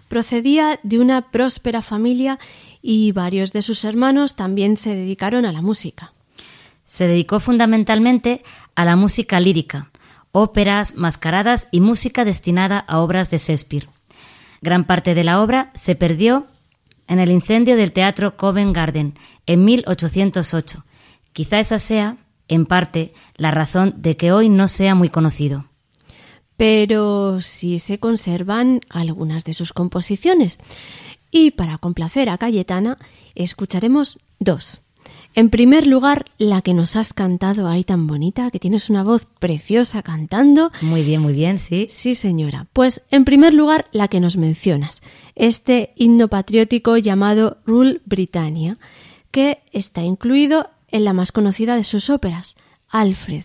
Procedía 0.08 0.80
de 0.82 0.98
una 0.98 1.30
próspera 1.30 1.82
familia 1.82 2.38
y 2.82 3.12
varios 3.12 3.52
de 3.52 3.62
sus 3.62 3.84
hermanos 3.84 4.36
también 4.36 4.76
se 4.76 4.94
dedicaron 4.94 5.44
a 5.44 5.52
la 5.52 5.62
música. 5.62 6.12
Se 6.84 7.06
dedicó 7.06 7.40
fundamentalmente 7.40 8.42
a 8.74 8.86
la 8.86 8.96
música 8.96 9.38
lírica, 9.40 9.90
óperas, 10.32 10.96
mascaradas 10.96 11.68
y 11.70 11.80
música 11.80 12.24
destinada 12.24 12.78
a 12.78 13.00
obras 13.00 13.30
de 13.30 13.38
Shakespeare. 13.38 13.88
Gran 14.62 14.86
parte 14.86 15.14
de 15.14 15.24
la 15.24 15.42
obra 15.42 15.70
se 15.74 15.94
perdió 15.94 16.46
en 17.06 17.18
el 17.18 17.30
incendio 17.30 17.76
del 17.76 17.92
Teatro 17.92 18.36
Covent 18.36 18.74
Garden 18.74 19.18
en 19.46 19.64
1808. 19.64 20.84
Quizá 21.32 21.60
esa 21.60 21.78
sea, 21.78 22.16
en 22.48 22.66
parte, 22.66 23.12
la 23.36 23.50
razón 23.50 23.94
de 23.98 24.16
que 24.16 24.32
hoy 24.32 24.48
no 24.48 24.68
sea 24.68 24.94
muy 24.94 25.10
conocido. 25.10 25.66
Pero 26.58 27.40
sí 27.40 27.78
se 27.78 27.98
conservan 27.98 28.82
algunas 28.90 29.44
de 29.44 29.54
sus 29.54 29.72
composiciones. 29.72 30.58
Y 31.30 31.52
para 31.52 31.78
complacer 31.78 32.28
a 32.28 32.36
Cayetana, 32.36 32.98
escucharemos 33.34 34.18
dos. 34.38 34.82
En 35.34 35.50
primer 35.50 35.86
lugar, 35.86 36.24
la 36.38 36.62
que 36.62 36.74
nos 36.74 36.96
has 36.96 37.12
cantado 37.12 37.68
ahí 37.68 37.84
tan 37.84 38.06
bonita, 38.06 38.50
que 38.50 38.58
tienes 38.58 38.90
una 38.90 39.04
voz 39.04 39.26
preciosa 39.38 40.02
cantando. 40.02 40.72
Muy 40.80 41.04
bien, 41.04 41.22
muy 41.22 41.32
bien, 41.32 41.58
sí. 41.58 41.86
Sí, 41.90 42.14
señora. 42.14 42.66
Pues 42.72 43.02
en 43.10 43.24
primer 43.24 43.54
lugar, 43.54 43.86
la 43.92 44.08
que 44.08 44.20
nos 44.20 44.36
mencionas, 44.36 45.00
este 45.36 45.92
himno 45.94 46.28
patriótico 46.28 46.96
llamado 46.96 47.58
Rule 47.66 48.00
Britannia, 48.04 48.78
que 49.30 49.60
está 49.72 50.02
incluido 50.02 50.70
en 50.88 51.04
la 51.04 51.12
más 51.12 51.30
conocida 51.30 51.76
de 51.76 51.84
sus 51.84 52.10
óperas, 52.10 52.56
Alfred. 52.88 53.44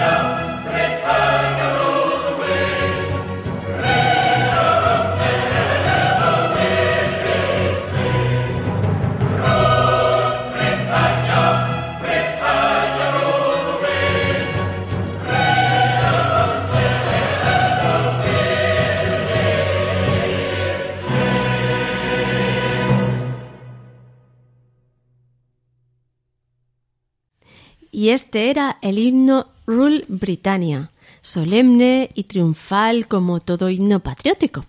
Y 28.01 28.09
este 28.09 28.49
era 28.49 28.79
el 28.81 28.97
himno 28.97 29.45
Rule 29.67 30.05
Britannia, 30.07 30.89
solemne 31.21 32.09
y 32.15 32.23
triunfal 32.23 33.07
como 33.07 33.41
todo 33.41 33.69
himno 33.69 33.99
patriótico, 33.99 34.65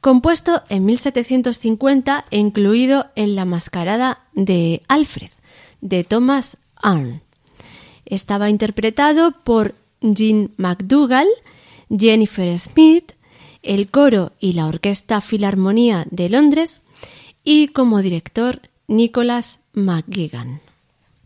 compuesto 0.00 0.62
en 0.68 0.84
1750 0.84 2.26
e 2.30 2.38
incluido 2.38 3.06
en 3.16 3.34
la 3.34 3.44
mascarada 3.44 4.20
de 4.32 4.82
Alfred, 4.86 5.30
de 5.80 6.04
Thomas 6.04 6.58
Arne. 6.76 7.20
Estaba 8.06 8.48
interpretado 8.48 9.32
por 9.32 9.74
Jean 10.00 10.52
McDougall, 10.56 11.26
Jennifer 11.90 12.56
Smith, 12.60 13.10
el 13.64 13.88
coro 13.88 14.30
y 14.38 14.52
la 14.52 14.68
Orquesta 14.68 15.20
Filarmonía 15.20 16.06
de 16.12 16.28
Londres 16.28 16.80
y 17.42 17.66
como 17.66 18.02
director 18.02 18.60
Nicholas 18.86 19.58
McGuigan. 19.72 20.67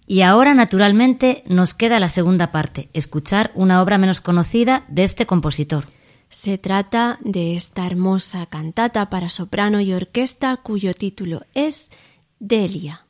Y 0.06 0.22
ahora, 0.22 0.54
naturalmente, 0.54 1.42
nos 1.46 1.74
queda 1.74 2.00
la 2.00 2.08
segunda 2.08 2.52
parte, 2.52 2.90
escuchar 2.92 3.52
una 3.54 3.80
obra 3.82 3.98
menos 3.98 4.20
conocida 4.20 4.84
de 4.88 5.04
este 5.04 5.26
compositor. 5.26 5.86
Se 6.28 6.58
trata 6.58 7.18
de 7.20 7.56
esta 7.56 7.86
hermosa 7.86 8.46
cantata 8.46 9.10
para 9.10 9.28
soprano 9.28 9.80
y 9.80 9.92
orquesta 9.92 10.56
cuyo 10.56 10.94
título 10.94 11.42
es 11.54 11.90
Delia. 12.40 13.06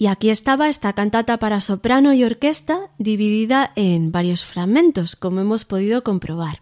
Y 0.00 0.06
aquí 0.06 0.30
estaba 0.30 0.68
esta 0.68 0.92
cantata 0.92 1.38
para 1.38 1.58
soprano 1.58 2.14
y 2.14 2.22
orquesta 2.22 2.92
dividida 2.98 3.72
en 3.74 4.12
varios 4.12 4.44
fragmentos, 4.44 5.16
como 5.16 5.40
hemos 5.40 5.64
podido 5.64 6.04
comprobar. 6.04 6.60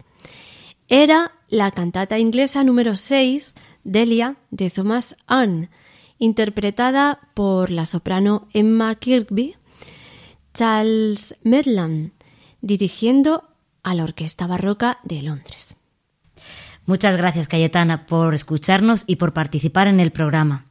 Era 0.87 1.33
la 1.47 1.69
cantata 1.69 2.17
inglesa 2.17 2.63
número 2.63 2.95
6, 2.95 3.53
Delia, 3.83 4.37
de 4.49 4.71
Thomas 4.71 5.15
Ann, 5.27 5.69
interpretada 6.17 7.19
por 7.35 7.69
la 7.69 7.85
soprano 7.85 8.47
Emma 8.53 8.95
Kirkby, 8.95 9.55
Charles 10.55 11.35
Medland, 11.43 12.13
dirigiendo 12.61 13.43
a 13.83 13.93
la 13.93 14.03
Orquesta 14.03 14.47
Barroca 14.47 14.97
de 15.03 15.21
Londres. 15.21 15.75
Muchas 16.87 17.15
gracias, 17.17 17.47
Cayetana, 17.47 18.07
por 18.07 18.33
escucharnos 18.33 19.03
y 19.05 19.17
por 19.17 19.33
participar 19.33 19.87
en 19.87 19.99
el 19.99 20.11
programa. 20.11 20.66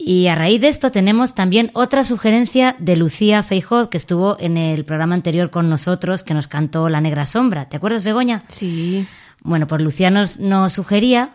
Y 0.00 0.28
a 0.28 0.36
raíz 0.36 0.60
de 0.60 0.68
esto 0.68 0.92
tenemos 0.92 1.34
también 1.34 1.72
otra 1.74 2.04
sugerencia 2.04 2.76
de 2.78 2.94
Lucía 2.94 3.42
Feijó, 3.42 3.90
que 3.90 3.98
estuvo 3.98 4.36
en 4.38 4.56
el 4.56 4.84
programa 4.84 5.16
anterior 5.16 5.50
con 5.50 5.68
nosotros, 5.68 6.22
que 6.22 6.34
nos 6.34 6.46
cantó 6.46 6.88
La 6.88 7.00
Negra 7.00 7.26
Sombra. 7.26 7.68
¿Te 7.68 7.76
acuerdas, 7.76 8.04
Begoña? 8.04 8.44
Sí. 8.46 9.06
Bueno, 9.42 9.66
pues 9.66 9.82
Lucía 9.82 10.10
nos, 10.10 10.38
nos 10.38 10.72
sugería 10.72 11.34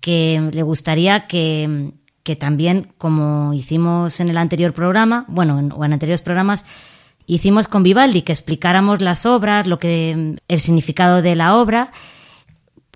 que 0.00 0.48
le 0.52 0.62
gustaría 0.62 1.26
que, 1.26 1.92
que, 2.22 2.36
también, 2.36 2.92
como 2.98 3.52
hicimos 3.52 4.20
en 4.20 4.28
el 4.28 4.38
anterior 4.38 4.72
programa, 4.72 5.24
bueno, 5.26 5.58
en, 5.58 5.72
o 5.72 5.84
en 5.84 5.92
anteriores 5.92 6.22
programas, 6.22 6.64
hicimos 7.26 7.66
con 7.66 7.82
Vivaldi, 7.82 8.22
que 8.22 8.32
explicáramos 8.32 9.02
las 9.02 9.26
obras, 9.26 9.66
lo 9.66 9.80
que 9.80 10.36
el 10.46 10.60
significado 10.60 11.20
de 11.20 11.34
la 11.34 11.56
obra 11.56 11.90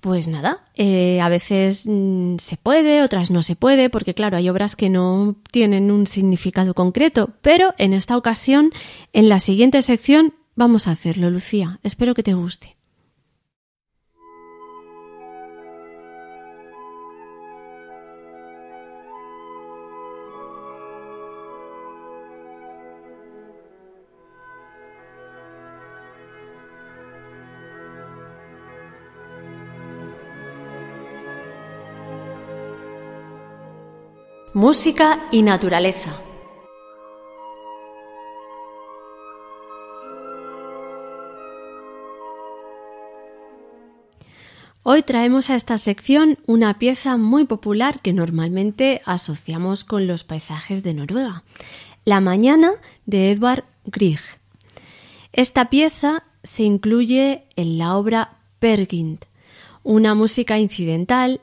pues 0.01 0.27
nada, 0.27 0.63
eh, 0.75 1.19
a 1.21 1.29
veces 1.29 1.85
mm, 1.85 2.37
se 2.37 2.57
puede, 2.57 3.03
otras 3.03 3.31
no 3.31 3.43
se 3.43 3.55
puede, 3.55 3.89
porque 3.89 4.13
claro, 4.13 4.37
hay 4.37 4.49
obras 4.49 4.75
que 4.75 4.89
no 4.89 5.35
tienen 5.51 5.91
un 5.91 6.07
significado 6.07 6.73
concreto, 6.73 7.31
pero 7.41 7.73
en 7.77 7.93
esta 7.93 8.17
ocasión, 8.17 8.71
en 9.13 9.29
la 9.29 9.39
siguiente 9.39 9.81
sección, 9.81 10.33
vamos 10.55 10.87
a 10.87 10.91
hacerlo, 10.91 11.29
Lucía. 11.29 11.79
Espero 11.83 12.15
que 12.15 12.23
te 12.23 12.33
guste. 12.33 12.78
Música 34.55 35.27
y 35.31 35.43
naturaleza. 35.43 36.19
Hoy 44.81 45.03
traemos 45.03 45.51
a 45.51 45.55
esta 45.55 45.77
sección 45.77 46.39
una 46.47 46.79
pieza 46.79 47.17
muy 47.17 47.45
popular 47.45 48.01
que 48.01 48.11
normalmente 48.11 49.03
asociamos 49.05 49.83
con 49.83 50.07
los 50.07 50.23
paisajes 50.23 50.81
de 50.81 50.95
Noruega, 50.95 51.43
La 52.03 52.19
Mañana 52.19 52.71
de 53.05 53.29
Edvard 53.29 53.65
Grieg. 53.85 54.19
Esta 55.31 55.69
pieza 55.69 56.23
se 56.41 56.63
incluye 56.63 57.43
en 57.55 57.77
la 57.77 57.95
obra 57.95 58.39
Pergint, 58.57 59.25
una 59.83 60.15
música 60.15 60.57
incidental 60.57 61.39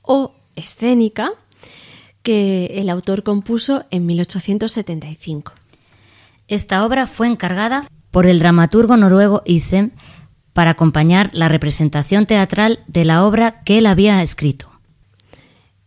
o 0.00 0.32
escénica 0.56 1.34
que 2.24 2.72
el 2.80 2.90
autor 2.90 3.22
compuso 3.22 3.84
en 3.92 4.06
1875. 4.06 5.52
Esta 6.48 6.84
obra 6.84 7.06
fue 7.06 7.28
encargada 7.28 7.88
por 8.10 8.26
el 8.26 8.40
dramaturgo 8.40 8.96
noruego 8.96 9.42
Isem 9.44 9.92
para 10.52 10.70
acompañar 10.70 11.30
la 11.32 11.48
representación 11.48 12.26
teatral 12.26 12.80
de 12.88 13.04
la 13.04 13.24
obra 13.24 13.62
que 13.62 13.78
él 13.78 13.86
había 13.86 14.22
escrito. 14.22 14.70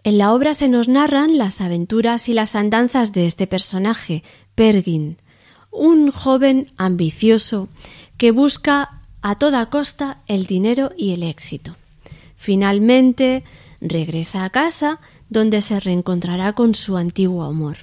En 0.04 0.18
la 0.18 0.34
obra 0.34 0.54
se 0.54 0.70
nos 0.70 0.88
narran 0.88 1.38
las 1.38 1.60
aventuras 1.60 2.30
y 2.30 2.34
las 2.34 2.56
andanzas 2.56 3.12
de 3.12 3.26
este 3.26 3.48
personaje, 3.48 4.24
Pergin, 4.56 5.18
un 5.72 6.12
joven 6.12 6.72
ambicioso 6.78 7.68
que 8.18 8.32
busca 8.32 9.02
a 9.22 9.36
toda 9.36 9.70
costa 9.70 10.20
el 10.28 10.46
dinero 10.46 10.92
y 10.98 11.14
el 11.14 11.24
éxito. 11.24 11.76
Finalmente 12.36 13.44
regresa 13.82 14.44
a 14.44 14.50
casa 14.50 15.00
donde 15.30 15.62
se 15.62 15.80
reencontrará 15.80 16.54
con 16.54 16.76
su 16.76 16.98
antiguo 16.98 17.44
amor. 17.44 17.78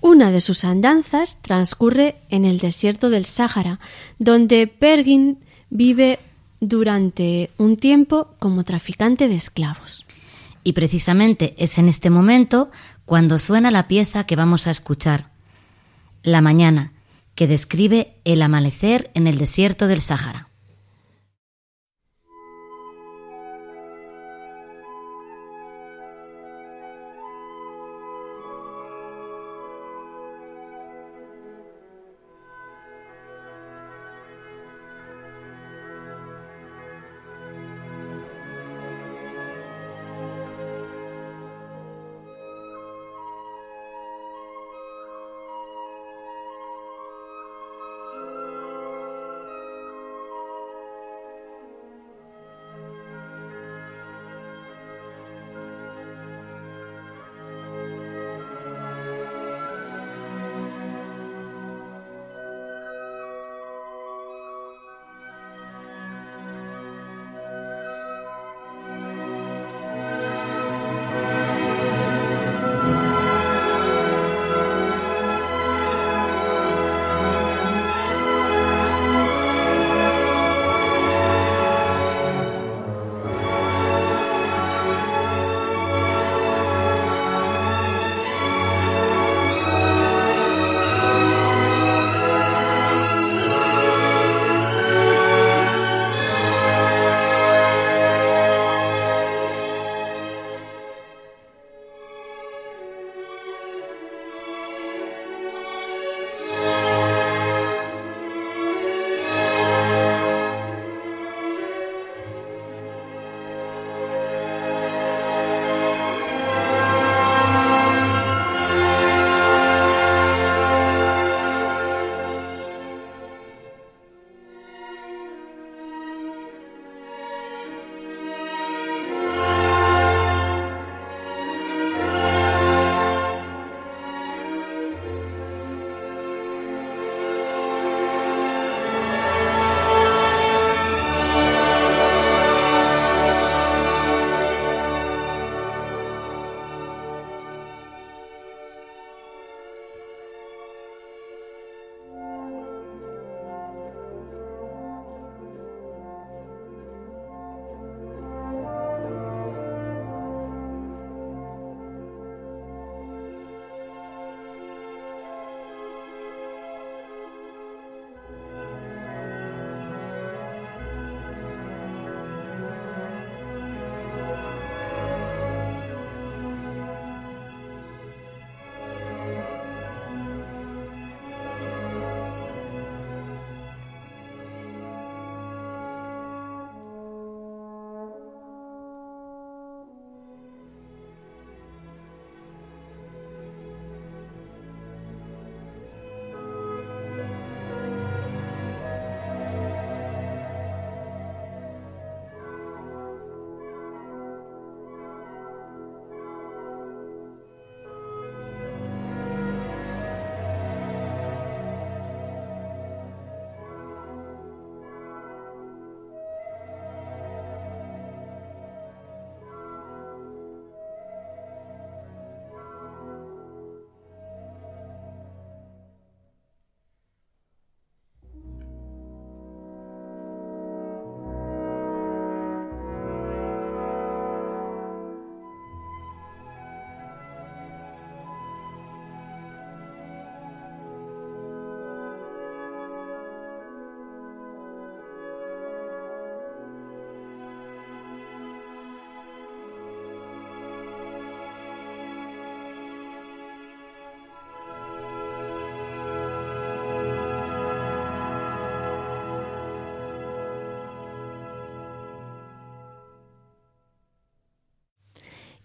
Una 0.00 0.30
de 0.30 0.40
sus 0.40 0.64
andanzas 0.64 1.38
transcurre 1.42 2.16
en 2.30 2.44
el 2.44 2.58
desierto 2.58 3.10
del 3.10 3.26
Sáhara, 3.26 3.80
donde 4.18 4.66
Pergin 4.66 5.38
vive 5.68 6.18
durante 6.60 7.50
un 7.58 7.76
tiempo 7.76 8.34
como 8.38 8.64
traficante 8.64 9.28
de 9.28 9.34
esclavos. 9.34 10.04
Y 10.62 10.72
precisamente 10.72 11.54
es 11.58 11.78
en 11.78 11.88
este 11.88 12.10
momento 12.10 12.70
cuando 13.04 13.38
suena 13.38 13.70
la 13.70 13.88
pieza 13.88 14.24
que 14.24 14.36
vamos 14.36 14.66
a 14.66 14.70
escuchar, 14.70 15.30
La 16.22 16.42
mañana, 16.42 16.92
que 17.34 17.46
describe 17.46 18.14
el 18.24 18.42
amanecer 18.42 19.10
en 19.14 19.26
el 19.26 19.38
desierto 19.38 19.86
del 19.86 20.02
Sáhara. 20.02 20.49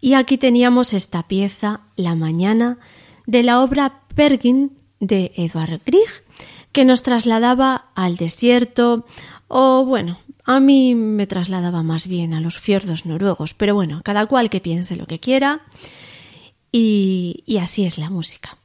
Y 0.06 0.14
aquí 0.14 0.38
teníamos 0.38 0.94
esta 0.94 1.24
pieza, 1.24 1.82
La 1.96 2.14
Mañana, 2.14 2.78
de 3.26 3.42
la 3.42 3.64
obra 3.64 4.02
Pergin 4.14 4.78
de 5.00 5.32
Edvard 5.36 5.82
Grieg, 5.84 6.24
que 6.72 6.86
nos 6.86 7.02
trasladaba 7.02 7.86
al 7.96 8.16
desierto, 8.16 9.08
o 9.48 9.84
bueno, 9.84 10.20
a 10.44 10.60
mí 10.60 10.94
me 10.94 11.26
trasladaba 11.26 11.82
más 11.82 12.06
bien 12.06 12.36
a 12.36 12.40
los 12.40 12.60
fiordos 12.60 13.08
noruegos, 13.08 13.56
pero 13.56 13.74
bueno, 13.74 14.02
cada 14.04 14.28
cual 14.28 14.52
que 14.52 14.62
piense 14.62 14.96
lo 14.96 15.08
que 15.08 15.20
quiera, 15.20 15.64
y 16.72 17.58
así 17.60 17.84
es 17.84 17.98
la 17.98 18.12
música. 18.12 18.60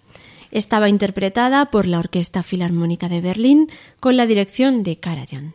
Estaba 0.50 0.90
interpretada 0.90 1.70
por 1.70 1.86
la 1.86 2.00
Orquesta 2.00 2.42
Filarmónica 2.42 3.08
de 3.08 3.22
Berlín 3.22 3.70
con 3.98 4.18
la 4.18 4.26
dirección 4.26 4.82
de 4.82 5.00
Karajan. 5.00 5.54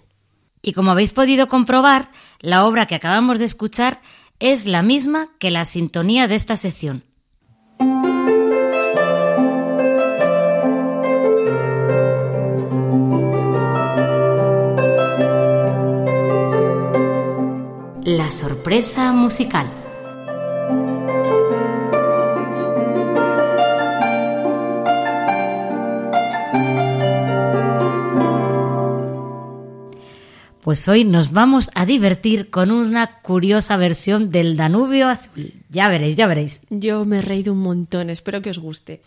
Y 0.64 0.74
como 0.74 0.90
habéis 0.90 1.14
podido 1.14 1.48
comprobar, 1.48 2.10
la 2.40 2.66
obra 2.66 2.88
que 2.88 2.96
acabamos 2.96 3.38
de 3.38 3.46
escuchar 3.46 4.02
es 4.40 4.66
la 4.66 4.82
misma 4.82 5.30
que 5.40 5.52
la 5.52 5.66
sintonía 5.66 6.28
de 6.28 6.36
esta 6.36 6.58
sección. 6.58 7.04
La 18.04 18.30
sorpresa 18.30 19.14
musical. 19.14 19.68
Pues 30.66 30.88
hoy 30.88 31.05
nos 31.05 31.32
vamos 31.32 31.70
a 31.76 31.86
divertir 31.86 32.49
con 32.49 32.72
una 32.72 33.22
curiosa 33.22 33.78
versión 33.78 34.32
del 34.32 34.57
Danubio 34.57 35.07
Azul. 35.09 35.53
Ya 35.70 35.89
veréis, 35.89 36.16
ya 36.16 36.26
veréis. 36.26 36.59
Yo 36.72 37.05
me 37.05 37.20
he 37.20 37.22
reído 37.22 37.53
un 37.53 37.59
montón, 37.59 38.09
espero 38.09 38.41
que 38.41 38.49
os 38.49 38.57
guste. 38.57 39.03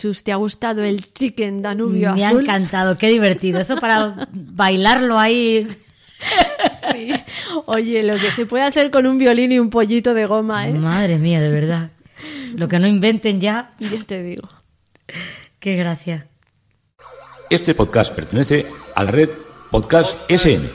Chus, 0.00 0.24
¿te 0.24 0.32
ha 0.32 0.36
gustado 0.36 0.82
el 0.82 1.12
chicken 1.12 1.60
Danubio 1.60 2.14
Me 2.14 2.24
ha 2.24 2.28
azul? 2.30 2.40
encantado, 2.44 2.96
qué 2.96 3.08
divertido. 3.08 3.60
Eso 3.60 3.76
para 3.76 4.26
bailarlo 4.32 5.18
ahí. 5.18 5.68
Sí. 6.90 7.12
Oye, 7.66 8.02
lo 8.02 8.14
que 8.14 8.30
se 8.30 8.46
puede 8.46 8.64
hacer 8.64 8.90
con 8.90 9.06
un 9.06 9.18
violín 9.18 9.52
y 9.52 9.58
un 9.58 9.68
pollito 9.68 10.14
de 10.14 10.24
goma, 10.24 10.66
¿eh? 10.68 10.72
Madre 10.72 11.18
mía, 11.18 11.38
de 11.42 11.50
verdad. 11.50 11.90
Lo 12.54 12.66
que 12.66 12.78
no 12.78 12.86
inventen 12.86 13.42
ya. 13.42 13.72
Ya 13.78 14.02
te 14.06 14.22
digo. 14.22 14.48
Qué 15.58 15.76
gracia. 15.76 16.28
Este 17.50 17.74
podcast 17.74 18.14
pertenece 18.14 18.64
a 18.94 19.04
la 19.04 19.10
red 19.10 19.28
Podcast 19.70 20.16
SN. 20.30 20.66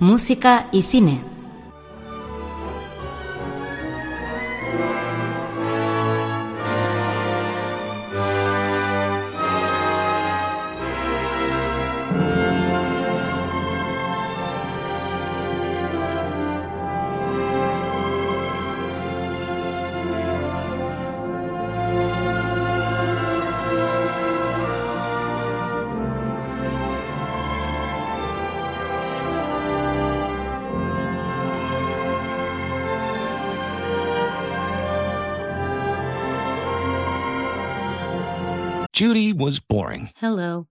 Música 0.00 0.64
y 0.72 0.80
cine. 0.80 1.29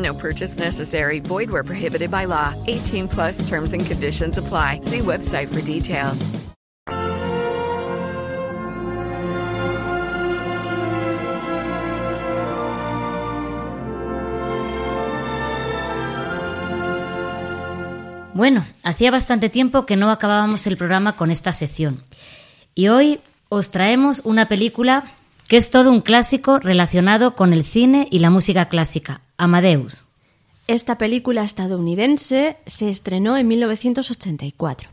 No 0.00 0.14
purchase 0.14 0.58
necessary. 0.58 1.20
Void 1.20 1.50
where 1.50 1.64
prohibited 1.64 2.10
by 2.10 2.26
law. 2.26 2.54
18 2.66 3.08
plus 3.08 3.48
terms 3.48 3.72
and 3.72 3.84
conditions 3.84 4.38
apply. 4.38 4.80
See 4.82 5.00
website 5.00 5.48
for 5.48 5.60
details. 5.62 6.30
Bueno, 18.40 18.64
hacía 18.82 19.10
bastante 19.10 19.50
tiempo 19.50 19.84
que 19.84 19.96
no 19.96 20.10
acabábamos 20.10 20.66
el 20.66 20.78
programa 20.78 21.14
con 21.14 21.30
esta 21.30 21.52
sección. 21.52 22.02
Y 22.74 22.88
hoy 22.88 23.20
os 23.50 23.70
traemos 23.70 24.22
una 24.24 24.48
película 24.48 25.12
que 25.50 25.56
es 25.56 25.68
todo 25.68 25.90
un 25.90 26.00
clásico 26.00 26.60
relacionado 26.60 27.34
con 27.34 27.52
el 27.52 27.64
cine 27.64 28.06
y 28.12 28.20
la 28.20 28.30
música 28.30 28.68
clásica, 28.68 29.22
Amadeus. 29.36 30.04
Esta 30.68 30.96
película 30.96 31.42
estadounidense 31.42 32.58
se 32.66 32.88
estrenó 32.88 33.36
en 33.36 33.48
1984. 33.48 34.90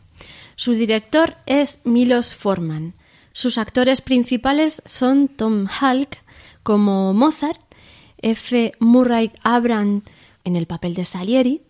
Su 0.56 0.72
director 0.72 1.36
es 1.46 1.80
Milos 1.84 2.34
Forman. 2.34 2.94
Sus 3.30 3.56
actores 3.56 4.00
principales 4.00 4.82
son 4.84 5.28
Tom 5.28 5.68
Hulk 5.80 6.18
como 6.64 7.14
Mozart, 7.14 7.60
F. 8.20 8.72
Murray 8.80 9.30
Abraham 9.44 10.02
en 10.42 10.56
el 10.56 10.66
papel 10.66 10.94
de 10.94 11.04
Salieri, 11.04 11.62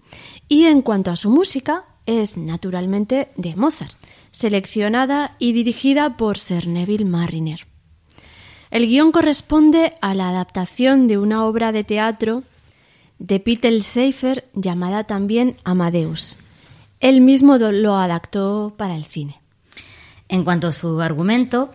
y 0.49 0.64
en 0.64 0.80
cuanto 0.80 1.11
a 1.11 1.16
su 1.16 1.28
música, 1.28 1.84
es 2.07 2.39
naturalmente 2.39 3.28
de 3.36 3.55
Mozart, 3.55 3.93
seleccionada 4.30 5.36
y 5.39 5.53
dirigida 5.53 6.16
por 6.16 6.39
Sir 6.39 6.66
Neville 6.66 7.05
Marriner. 7.05 7.66
El 8.71 8.87
guion 8.87 9.12
corresponde 9.12 9.95
a 10.01 10.14
la 10.14 10.29
adaptación 10.29 11.09
de 11.09 11.19
una 11.19 11.45
obra 11.45 11.73
de 11.73 11.85
teatro 11.85 12.43
de 13.19 13.41
Peter 13.41 13.83
Seifer 13.83 14.49
llamada 14.55 15.05
también 15.05 15.57
Amadeus. 15.64 16.37
Él 17.01 17.21
mismo 17.21 17.57
lo 17.57 17.97
adaptó 17.97 18.75
para 18.77 18.95
el 18.95 19.05
cine. 19.05 19.41
En 20.29 20.45
cuanto 20.45 20.69
a 20.69 20.73
su 20.73 21.01
argumento, 21.01 21.73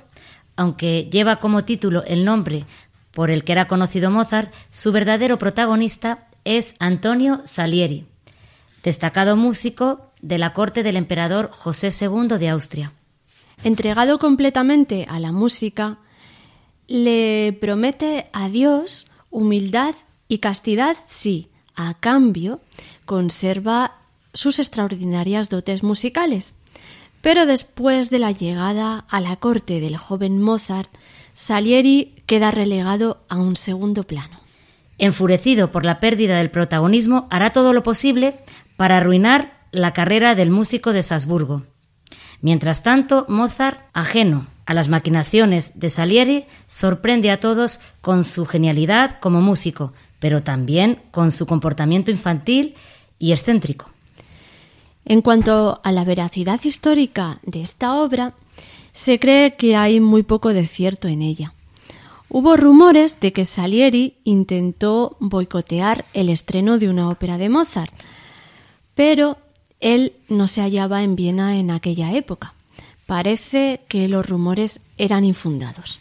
aunque 0.56 1.10
lleva 1.12 1.38
como 1.38 1.66
título 1.66 2.04
el 2.04 2.26
nombre 2.26 2.66
por 3.12 3.32
el 3.32 3.44
que 3.44 3.54
era 3.54 3.68
conocido 3.68 4.12
Mozart, 4.12 4.54
su 4.70 4.91
verdadero 4.91 5.38
protagonista 5.38 6.28
es 6.46 6.76
Antonio 6.80 7.41
Salieri, 7.46 8.06
destacado 8.84 9.36
músico 9.36 10.12
de 10.22 10.38
la 10.38 10.54
corte 10.54 10.84
del 10.84 10.98
emperador 10.98 11.52
José 11.52 11.89
II 11.89 12.38
de 12.38 12.50
Austria. 12.50 12.91
Entregado 13.64 14.20
completamente 14.20 15.06
a 15.10 15.20
la 15.20 15.32
música, 15.32 16.00
le 16.88 17.58
promete 17.60 18.28
a 18.34 18.50
Dios 18.50 19.08
humildad 19.30 19.96
y 20.28 20.40
castidad 20.40 20.98
sí, 21.08 21.50
a 21.76 21.96
cambio 21.96 22.62
conserva 23.06 23.96
sus 24.34 24.60
extraordinarias 24.60 25.50
dotes 25.50 25.84
musicales. 25.84 26.54
Pero 27.22 27.46
después 27.46 28.10
de 28.10 28.20
la 28.20 28.32
llegada 28.32 29.06
a 29.10 29.22
la 29.22 29.38
corte 29.38 29.80
del 29.80 29.98
joven 29.98 30.42
Mozart, 30.42 30.90
Salieri 31.34 32.16
queda 32.26 32.52
relegado 32.52 33.24
a 33.30 33.38
un 33.38 33.56
segundo 33.56 34.04
plano. 34.04 34.40
Enfurecido 34.98 35.72
por 35.72 35.86
la 35.86 36.00
pérdida 36.00 36.38
del 36.38 36.52
protagonismo, 36.52 37.28
hará 37.32 37.52
todo 37.52 37.74
lo 37.74 37.82
posible 37.82 38.40
para 38.76 38.98
arruinar 38.98 39.64
la 39.72 39.94
carrera 39.94 40.36
del 40.36 40.52
músico 40.52 40.94
de 40.94 41.02
Salzburgo. 41.02 41.64
Mientras 42.42 42.84
tanto, 42.84 43.26
Mozart, 43.30 43.80
ajeno 43.94 44.53
a 44.66 44.74
las 44.74 44.89
maquinaciones 44.89 45.80
de 45.80 45.89
Salieri, 45.89 46.45
sorprende 46.68 47.32
a 47.32 47.39
todos 47.39 47.80
con 48.01 48.24
su 48.24 48.45
genialidad 48.45 49.20
como 49.20 49.41
músico, 49.41 49.93
pero 50.20 50.43
también 50.43 51.01
con 51.11 51.32
su 51.32 51.45
comportamiento 51.45 52.11
infantil 52.11 52.76
y 53.20 53.32
excéntrico. 53.32 53.89
En 55.05 55.22
cuanto 55.22 55.82
a 55.84 55.91
la 55.91 56.05
veracidad 56.05 56.61
histórica 56.64 57.39
de 57.43 57.61
esta 57.61 57.95
obra, 57.95 58.34
se 58.93 59.20
cree 59.20 59.55
que 59.55 59.76
hay 59.76 59.99
muy 59.99 60.24
poco 60.24 60.53
de 60.53 60.66
cierto 60.66 61.07
en 61.07 61.22
ella. 61.22 61.53
Hubo 62.30 62.55
rumores 62.55 63.20
de 63.20 63.34
que 63.34 63.45
Salieri 63.45 64.16
intentó 64.24 65.18
boicotear 65.20 66.05
el 66.14 66.30
estreno 66.30 66.80
de 66.80 66.89
una 66.89 67.09
ópera 67.09 67.38
de 67.38 67.49
Mozart, 67.49 67.93
pero 68.95 69.38
él 69.82 70.14
no 70.30 70.47
se 70.47 70.61
hallaba 70.61 71.03
en 71.03 71.16
Viena 71.16 71.57
en 71.57 71.70
aquella 71.70 72.14
época. 72.14 72.53
Parece 73.14 73.82
que 73.89 74.07
los 74.07 74.28
rumores 74.28 74.82
eran 74.97 75.24
infundados. 75.24 75.99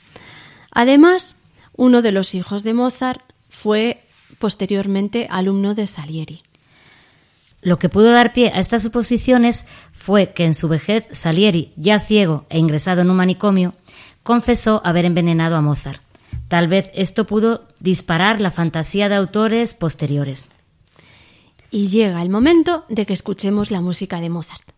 Además, 0.71 1.37
uno 1.77 2.01
de 2.01 2.11
los 2.11 2.35
hijos 2.35 2.63
de 2.63 2.73
Mozart 2.73 3.21
fue 3.51 4.03
posteriormente 4.39 5.29
alumno 5.31 5.75
de 5.75 5.87
Salieri. 5.87 6.43
Lo 7.61 7.79
que 7.79 7.91
pudo 7.91 8.13
dar 8.13 8.33
pie 8.33 8.51
a 8.55 8.61
estas 8.61 8.83
suposiciones 8.83 9.67
fue 9.93 10.33
que 10.33 10.47
en 10.47 10.55
su 10.55 10.69
vejez 10.69 11.07
Salieri, 11.13 11.75
ya 11.77 12.01
ciego 12.01 12.47
e 12.49 12.59
ingresado 12.59 13.03
en 13.03 13.11
un 13.11 13.17
manicomio, 13.19 13.75
confesó 14.23 14.81
haber 14.83 15.05
envenenado 15.05 15.57
a 15.57 15.61
Mozart. 15.61 16.01
Tal 16.49 16.67
vez 16.67 16.91
esto 16.95 17.27
pudo 17.27 17.69
disparar 17.79 18.41
la 18.41 18.51
fantasía 18.51 19.11
de 19.11 19.17
autores 19.17 19.75
posteriores 19.75 20.49
y 21.71 21.89
llega 21.89 22.23
el 22.23 22.31
momento 22.31 22.87
de 22.89 23.05
que 23.05 23.13
escuchemos 23.13 23.71
la 23.71 23.83
música 23.83 24.19
de 24.19 24.31
Mozart. 24.31 24.72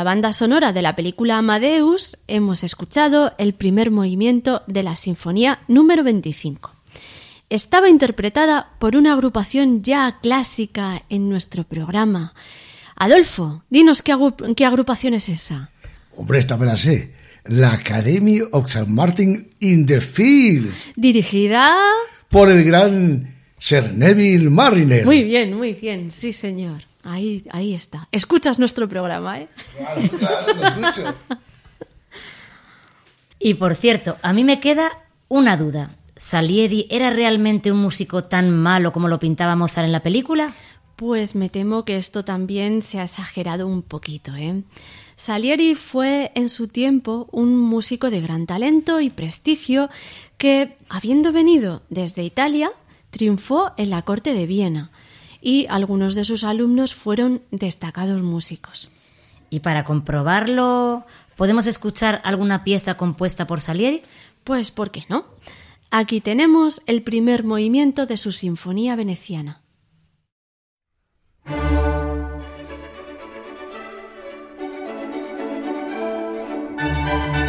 La 0.00 0.04
banda 0.04 0.32
sonora 0.32 0.72
de 0.72 0.80
la 0.80 0.96
película 0.96 1.36
Amadeus 1.36 2.16
hemos 2.26 2.64
escuchado 2.64 3.34
el 3.36 3.52
primer 3.52 3.90
movimiento 3.90 4.62
de 4.66 4.82
la 4.82 4.96
Sinfonía 4.96 5.60
número 5.68 6.02
25. 6.02 6.74
Estaba 7.50 7.90
interpretada 7.90 8.70
por 8.78 8.96
una 8.96 9.12
agrupación 9.12 9.82
ya 9.82 10.18
clásica 10.22 11.02
en 11.10 11.28
nuestro 11.28 11.64
programa. 11.64 12.32
Adolfo, 12.96 13.62
dinos 13.68 14.00
qué, 14.00 14.16
qué 14.56 14.64
agrupación 14.64 15.12
es 15.12 15.28
esa. 15.28 15.68
Hombre, 16.16 16.38
esta 16.38 16.56
me 16.56 16.64
la 16.64 16.78
sé. 16.78 17.12
La 17.44 17.72
Academy 17.72 18.40
of 18.52 18.68
St. 18.68 18.86
Martin 18.86 19.50
in 19.60 19.84
the 19.84 20.00
Fields. 20.00 20.86
Dirigida 20.96 21.76
por 22.30 22.50
el 22.50 22.64
gran 22.64 23.34
Sir 23.58 23.92
Neville 23.92 24.48
Mariner. 24.48 25.04
Muy 25.04 25.24
bien, 25.24 25.52
muy 25.52 25.74
bien, 25.74 26.10
sí, 26.10 26.32
señor. 26.32 26.89
Ahí, 27.02 27.44
ahí 27.50 27.74
está. 27.74 28.08
Escuchas 28.12 28.58
nuestro 28.58 28.88
programa, 28.88 29.40
¿eh? 29.40 29.48
Claro, 29.76 30.18
claro, 30.18 30.54
lo 30.54 30.86
escucho. 30.86 31.14
Y 33.42 33.54
por 33.54 33.74
cierto, 33.74 34.18
a 34.20 34.34
mí 34.34 34.44
me 34.44 34.60
queda 34.60 34.90
una 35.28 35.56
duda. 35.56 35.96
¿Salieri 36.14 36.86
era 36.90 37.08
realmente 37.08 37.72
un 37.72 37.78
músico 37.78 38.24
tan 38.24 38.50
malo 38.50 38.92
como 38.92 39.08
lo 39.08 39.18
pintaba 39.18 39.56
Mozart 39.56 39.86
en 39.86 39.92
la 39.92 40.02
película? 40.02 40.52
Pues 40.94 41.34
me 41.34 41.48
temo 41.48 41.86
que 41.86 41.96
esto 41.96 42.22
también 42.22 42.82
se 42.82 43.00
ha 43.00 43.04
exagerado 43.04 43.66
un 43.66 43.80
poquito, 43.80 44.36
¿eh? 44.36 44.62
Salieri 45.16 45.74
fue 45.74 46.32
en 46.34 46.50
su 46.50 46.68
tiempo 46.68 47.28
un 47.32 47.58
músico 47.58 48.10
de 48.10 48.20
gran 48.20 48.44
talento 48.44 49.00
y 49.00 49.08
prestigio 49.08 49.88
que, 50.36 50.76
habiendo 50.90 51.32
venido 51.32 51.80
desde 51.88 52.22
Italia, 52.22 52.70
triunfó 53.10 53.72
en 53.78 53.88
la 53.88 54.02
corte 54.02 54.34
de 54.34 54.46
Viena 54.46 54.90
y 55.40 55.66
algunos 55.68 56.14
de 56.14 56.24
sus 56.24 56.44
alumnos 56.44 56.94
fueron 56.94 57.42
destacados 57.50 58.22
músicos. 58.22 58.90
Y 59.50 59.60
para 59.60 59.84
comprobarlo, 59.84 61.04
¿podemos 61.36 61.66
escuchar 61.66 62.20
alguna 62.24 62.64
pieza 62.64 62.96
compuesta 62.96 63.46
por 63.46 63.60
Salieri? 63.60 64.02
Pues, 64.44 64.70
¿por 64.70 64.90
qué 64.90 65.04
no? 65.08 65.26
Aquí 65.90 66.20
tenemos 66.20 66.82
el 66.86 67.02
primer 67.02 67.44
movimiento 67.44 68.06
de 68.06 68.16
su 68.16 68.32
Sinfonía 68.32 68.96
Veneciana. 68.96 69.60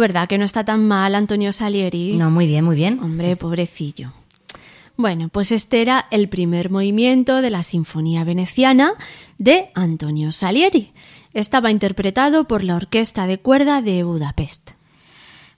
¿verdad 0.00 0.26
que 0.26 0.38
no 0.38 0.44
está 0.44 0.64
tan 0.64 0.88
mal 0.88 1.14
Antonio 1.14 1.52
Salieri? 1.52 2.16
No, 2.16 2.30
muy 2.30 2.46
bien, 2.48 2.64
muy 2.64 2.74
bien. 2.74 2.98
Hombre, 3.00 3.36
pobrecillo. 3.36 4.12
Bueno, 4.96 5.28
pues 5.28 5.52
este 5.52 5.80
era 5.80 6.06
el 6.10 6.28
primer 6.28 6.68
movimiento 6.70 7.40
de 7.40 7.50
la 7.50 7.62
Sinfonía 7.62 8.24
Veneciana 8.24 8.94
de 9.38 9.70
Antonio 9.74 10.32
Salieri. 10.32 10.92
Estaba 11.32 11.70
interpretado 11.70 12.48
por 12.48 12.64
la 12.64 12.76
Orquesta 12.76 13.26
de 13.26 13.38
Cuerda 13.38 13.80
de 13.80 14.02
Budapest. 14.02 14.72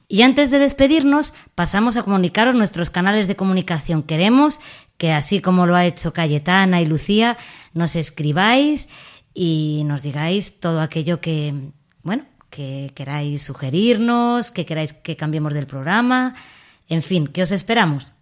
Y 0.06 0.23
antes 0.23 0.51
de 0.51 0.59
despedirnos, 0.59 1.32
pasamos 1.55 1.97
a 1.97 2.02
comunicaros 2.02 2.55
nuestros 2.55 2.90
canales 2.90 3.28
de 3.28 3.35
comunicación. 3.35 4.02
Queremos 4.02 4.60
que, 4.98 5.10
así 5.10 5.40
como 5.40 5.66
lo 5.66 5.74
ha 5.74 5.86
hecho 5.86 6.12
Cayetana 6.12 6.82
y 6.82 6.86
Lucía, 6.86 7.39
nos 7.73 7.97
escribáis 7.97 8.90
y 9.32 9.82
nos 9.86 10.02
digáis 10.02 10.60
todo 10.60 10.82
aquello 10.82 11.20
que, 11.20 11.73
bueno, 12.02 12.27
que 12.53 12.93
queráis 12.95 13.43
sugerirnos, 13.43 14.53
que 14.53 14.66
queráis 14.66 14.93
que 14.93 15.16
cambiemos 15.16 15.55
del 15.55 15.66
programa. 15.66 16.35
En 16.89 17.03
fin, 17.03 17.27
¿qué 17.27 17.43
os 17.43 17.51
esperamos? 17.51 18.12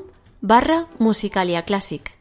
barra 0.41 0.89
musicaliaclassic. 0.97 2.21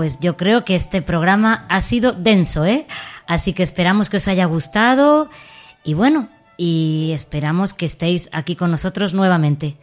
Pues 0.00 0.18
yo 0.18 0.34
creo 0.38 0.64
que 0.64 0.76
este 0.76 1.02
programa 1.02 1.66
ha 1.68 1.82
sido 1.82 2.12
denso, 2.12 2.64
¿eh? 2.64 2.86
Así 3.26 3.52
que 3.52 3.62
esperamos 3.62 4.08
que 4.08 4.16
os 4.16 4.28
haya 4.28 4.46
gustado 4.46 5.28
y 5.84 5.92
bueno, 5.92 6.30
y 6.56 7.10
esperamos 7.12 7.74
que 7.74 7.84
estéis 7.84 8.30
aquí 8.32 8.56
con 8.56 8.70
nosotros 8.70 9.12
nuevamente. 9.12 9.76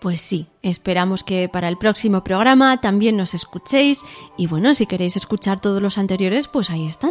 Pues 0.00 0.20
sí, 0.20 0.46
esperamos 0.62 1.24
que 1.24 1.48
para 1.48 1.66
el 1.66 1.78
próximo 1.78 2.22
programa 2.22 2.80
también 2.80 3.16
nos 3.16 3.34
escuchéis 3.34 4.04
y 4.38 4.46
bueno, 4.46 4.72
si 4.72 4.86
queréis 4.86 5.16
escuchar 5.16 5.60
todos 5.60 5.82
los 5.82 5.98
anteriores, 5.98 6.46
pues 6.46 6.70
ahí 6.70 6.86
están. 6.86 7.10